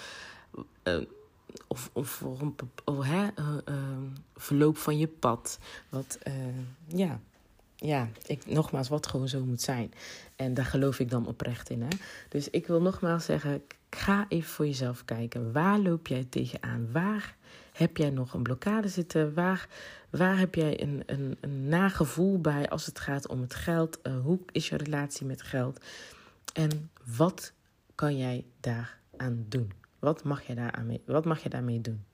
uh, 0.84 1.00
of, 1.66 1.90
of 1.92 2.08
voor 2.08 2.40
een 2.40 2.54
hè, 3.04 3.28
uh, 3.38 3.74
verloop 4.36 4.76
van 4.76 4.98
je 4.98 5.08
pad. 5.08 5.58
Wat, 5.88 6.18
ja, 6.86 7.20
ja, 7.80 8.08
ik, 8.26 8.46
nogmaals, 8.46 8.88
wat 8.88 9.06
gewoon 9.06 9.28
zo 9.28 9.44
moet 9.44 9.60
zijn. 9.60 9.92
En 10.36 10.54
daar 10.54 10.64
geloof 10.64 10.98
ik 10.98 11.10
dan 11.10 11.26
oprecht 11.26 11.70
in. 11.70 11.82
Hè? 11.82 11.88
Dus 12.28 12.50
ik 12.50 12.66
wil 12.66 12.82
nogmaals 12.82 13.24
zeggen, 13.24 13.62
ga 13.90 14.26
even 14.28 14.50
voor 14.50 14.66
jezelf 14.66 15.04
kijken. 15.04 15.52
Waar 15.52 15.78
loop 15.78 16.06
jij 16.06 16.26
tegenaan? 16.30 16.92
Waar 16.92 17.36
heb 17.72 17.96
jij 17.96 18.10
nog 18.10 18.34
een 18.34 18.42
blokkade 18.42 18.88
zitten? 18.88 19.34
Waar, 19.34 19.68
waar 20.10 20.38
heb 20.38 20.54
jij 20.54 20.82
een, 20.82 21.02
een, 21.06 21.36
een 21.40 21.68
nagevoel 21.68 22.40
bij 22.40 22.68
als 22.68 22.86
het 22.86 23.00
gaat 23.00 23.28
om 23.28 23.40
het 23.40 23.54
geld? 23.54 23.98
Uh, 24.02 24.20
hoe 24.20 24.38
is 24.52 24.68
je 24.68 24.76
relatie 24.76 25.26
met 25.26 25.42
geld? 25.42 25.84
En 26.52 26.90
wat 27.16 27.52
kan 27.94 28.16
jij 28.16 28.44
daaraan 28.60 29.46
doen? 29.48 29.72
Wat 29.98 30.24
mag 30.24 30.46
je, 30.46 30.54
daaraan 30.54 30.98
wat 31.04 31.24
mag 31.24 31.42
je 31.42 31.48
daarmee 31.48 31.80
doen? 31.80 32.04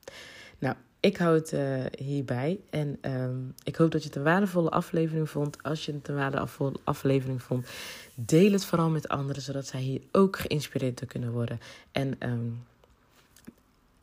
Nou, 0.59 0.77
ik 1.05 1.17
hou 1.17 1.35
het 1.35 1.53
uh, 1.53 1.85
hierbij. 1.99 2.61
En 2.71 2.99
um, 3.03 3.55
ik 3.62 3.77
hoop 3.77 3.90
dat 3.90 4.03
je 4.03 4.09
het 4.09 4.17
een 4.17 4.23
waardevolle 4.23 4.71
aflevering 4.71 5.31
vond. 5.31 5.62
Als 5.62 5.87
je 5.87 5.93
het 5.93 6.09
een 6.09 6.14
waardevolle 6.14 6.77
aflevering 6.85 7.43
vond, 7.43 7.67
deel 8.14 8.53
het 8.53 8.64
vooral 8.64 8.90
met 8.90 9.09
anderen, 9.09 9.43
zodat 9.43 9.67
zij 9.67 9.81
hier 9.81 10.01
ook 10.12 10.38
geïnspireerd 10.38 11.07
kunnen 11.07 11.33
worden. 11.33 11.61
En 11.93 12.29
um, 12.29 12.64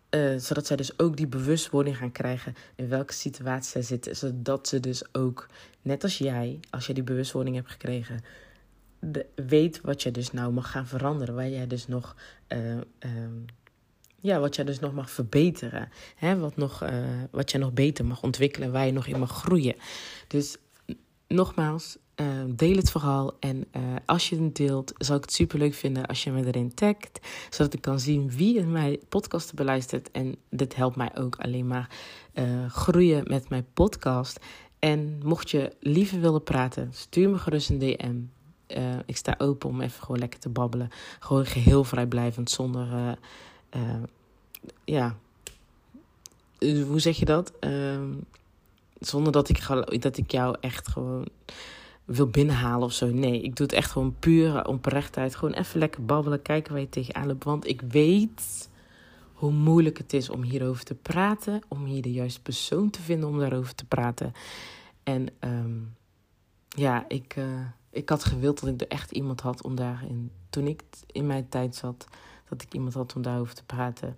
uh, 0.10 0.38
zodat 0.38 0.68
zij 0.68 0.76
dus 0.76 1.00
ook 1.00 1.18
die 1.18 1.28
bewustwording 1.28 1.98
gaan 1.98 2.12
krijgen 2.12 2.56
in 2.76 2.90
welke 2.90 3.14
situatie 3.14 3.72
zij 3.72 3.82
zitten. 3.82 4.16
Zodat 4.16 4.68
ze 4.68 4.80
dus 4.80 5.14
ook, 5.14 5.48
net 5.82 6.04
als 6.04 6.18
jij, 6.18 6.60
als 6.70 6.88
je 6.88 6.94
die 6.94 7.04
bewustwording 7.04 7.56
hebt 7.56 7.72
gekregen, 7.72 8.24
de, 9.00 9.26
weet 9.36 9.82
wat 9.82 10.04
je 10.04 10.12
dus 10.12 10.32
nou 10.32 10.54
mag 10.54 10.72
gaan 10.72 10.88
veranderen. 10.88 11.36
Waar 11.36 11.50
jij 11.50 11.68
dus 11.68 11.88
nog. 11.88 12.16
Uh, 12.48 12.72
um, 13.00 13.46
ja, 14.22 14.40
wat 14.40 14.56
jij 14.56 14.66
dus 14.66 14.80
nog 14.80 14.94
mag 14.94 15.10
verbeteren. 15.10 15.90
Hè? 16.16 16.40
Wat, 16.40 16.56
nog, 16.56 16.84
uh, 16.84 16.90
wat 17.32 17.52
jij 17.52 17.60
nog 17.60 17.74
beter 17.74 18.06
mag 18.06 18.24
ontwikkelen, 18.24 18.72
waar 18.72 18.86
je 18.86 18.92
nog 18.92 19.08
in 19.08 19.20
mag 19.20 19.32
groeien. 19.32 19.76
Dus 20.28 20.58
nogmaals, 21.28 21.98
uh, 22.16 22.28
deel 22.48 22.76
het 22.76 22.92
vooral. 22.92 23.38
En 23.40 23.66
uh, 23.76 23.82
als 24.06 24.30
je 24.30 24.42
het 24.42 24.56
deelt, 24.56 24.94
zou 24.98 25.18
ik 25.18 25.24
het 25.24 25.34
super 25.34 25.60
leuk 25.60 25.74
vinden 25.74 26.06
als 26.06 26.24
je 26.24 26.32
me 26.32 26.46
erin 26.46 26.74
tagt. 26.74 27.20
Zodat 27.50 27.74
ik 27.74 27.82
kan 27.82 28.00
zien 28.00 28.32
wie 28.32 28.58
in 28.58 28.72
mijn 28.72 29.00
podcast 29.10 29.54
beluistert. 29.54 30.12
En 30.12 30.36
dit 30.50 30.76
helpt 30.76 30.96
mij 30.96 31.12
ook 31.16 31.36
alleen 31.36 31.68
maar 31.68 31.90
groeien 32.68 33.24
met 33.28 33.50
mijn 33.50 33.66
podcast. 33.74 34.40
En 34.80 35.20
mocht 35.24 35.50
je 35.50 35.72
liever 35.80 36.20
willen 36.20 36.44
praten, 36.44 36.90
stuur 36.94 37.30
me 37.30 37.38
gerust 37.38 37.70
een 37.70 37.80
DM. 37.80 38.20
ik 39.06 39.18
sta 39.18 39.36
open 39.38 39.70
om 39.70 39.82
even 39.82 40.04
gewoon 40.04 40.20
lekker 40.20 40.40
te 40.40 40.50
babbelen. 40.50 40.90
Gewoon 41.20 41.46
geheel 41.46 41.84
vrijblijvend, 41.84 42.50
zonder 42.50 43.18
uh, 43.76 44.04
ja, 44.84 45.16
hoe 46.60 47.00
zeg 47.00 47.18
je 47.18 47.26
dat? 47.26 47.54
Uh, 47.60 48.02
zonder 49.00 49.32
dat 49.32 49.50
ik, 49.50 49.68
dat 50.02 50.18
ik 50.18 50.32
jou 50.32 50.56
echt 50.60 50.88
gewoon 50.88 51.28
wil 52.06 52.28
binnenhalen 52.28 52.86
of 52.86 52.94
zo. 52.94 53.08
Nee, 53.08 53.42
ik 53.42 53.56
doe 53.56 53.66
het 53.66 53.76
echt 53.76 53.92
gewoon 53.92 54.16
puur 54.20 54.68
oprechtheid. 54.68 55.36
Gewoon 55.36 55.54
even 55.54 55.80
lekker 55.80 56.06
babbelen, 56.06 56.42
kijken 56.42 56.72
waar 56.72 56.82
je 56.82 56.90
tegenaan 56.90 57.28
loopt. 57.28 57.44
Want 57.44 57.68
ik 57.68 57.82
weet 57.82 58.70
hoe 59.34 59.52
moeilijk 59.52 59.98
het 59.98 60.14
is 60.14 60.30
om 60.30 60.42
hierover 60.42 60.84
te 60.84 60.96
praten. 60.96 61.62
Om 61.68 61.86
hier 61.86 62.02
de 62.02 62.12
juiste 62.12 62.42
persoon 62.42 62.90
te 62.90 63.02
vinden 63.02 63.30
om 63.30 63.40
daarover 63.40 63.76
te 63.76 63.86
praten. 63.86 64.34
En 65.04 65.28
um, 65.40 65.96
ja, 66.68 67.06
ik, 67.08 67.36
uh, 67.36 67.46
ik 67.90 68.10
had 68.10 68.24
gewild 68.24 68.60
dat 68.60 68.70
ik 68.70 68.82
er 68.82 68.88
echt 68.88 69.12
iemand 69.12 69.42
had 69.42 69.64
om 69.64 69.76
daarin... 69.76 70.32
Toen 70.50 70.68
ik 70.68 70.84
in 71.06 71.28
mijn 71.28 71.50
tijd 71.50 71.76
zat 71.76 72.08
dat 72.52 72.62
ik 72.62 72.74
iemand 72.74 72.94
had 72.94 73.16
om 73.16 73.22
daarover 73.22 73.56
te 73.56 73.64
praten. 73.64 74.18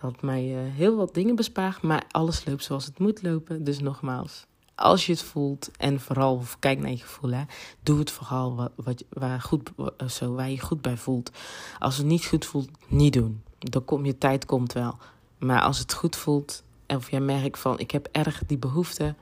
Dat 0.00 0.22
mij 0.22 0.64
uh, 0.64 0.74
heel 0.74 0.96
wat 0.96 1.14
dingen 1.14 1.34
bespaard, 1.34 1.82
maar 1.82 2.04
alles 2.10 2.44
loopt 2.44 2.64
zoals 2.64 2.84
het 2.84 2.98
moet 2.98 3.22
lopen. 3.22 3.64
Dus 3.64 3.78
nogmaals, 3.78 4.46
als 4.74 5.06
je 5.06 5.12
het 5.12 5.22
voelt 5.22 5.70
en 5.78 6.00
vooral 6.00 6.42
kijk 6.58 6.78
naar 6.78 6.90
je 6.90 6.96
gevoel, 6.96 7.30
hè, 7.30 7.42
doe 7.82 7.98
het 7.98 8.10
vooral 8.10 8.70
wat, 8.76 9.04
waar, 9.08 9.40
goed, 9.40 9.70
uh, 9.78 10.08
zo, 10.08 10.34
waar 10.34 10.50
je 10.50 10.60
goed 10.60 10.82
bij 10.82 10.96
voelt. 10.96 11.30
Als 11.78 11.96
het 11.96 12.06
niet 12.06 12.26
goed 12.26 12.46
voelt, 12.46 12.68
niet 12.88 13.12
doen. 13.12 13.42
Dan 13.58 13.84
komt 13.84 14.06
je 14.06 14.18
tijd 14.18 14.46
komt 14.46 14.72
wel. 14.72 14.96
Maar 15.38 15.60
als 15.60 15.78
het 15.78 15.92
goed 15.92 16.16
voelt, 16.16 16.62
of 16.86 17.10
jij 17.10 17.20
merkt 17.20 17.58
van 17.58 17.78
ik 17.78 17.90
heb 17.90 18.08
erg 18.12 18.42
die 18.46 18.58
behoefte, 18.58 19.14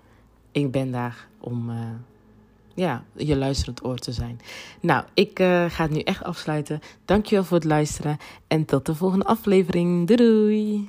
ik 0.50 0.70
ben 0.70 0.90
daar 0.90 1.28
om. 1.38 1.70
Uh, 1.70 1.76
ja, 2.80 3.04
je 3.16 3.36
luisterend 3.36 3.84
oor 3.84 3.98
te 3.98 4.12
zijn. 4.12 4.40
Nou, 4.80 5.04
ik 5.14 5.40
uh, 5.40 5.64
ga 5.68 5.82
het 5.82 5.90
nu 5.90 6.00
echt 6.00 6.22
afsluiten. 6.22 6.80
Dankjewel 7.04 7.44
voor 7.44 7.56
het 7.56 7.66
luisteren 7.66 8.18
en 8.46 8.64
tot 8.64 8.86
de 8.86 8.94
volgende 8.94 9.24
aflevering. 9.24 10.06
Doei 10.06 10.16
doei! 10.16 10.88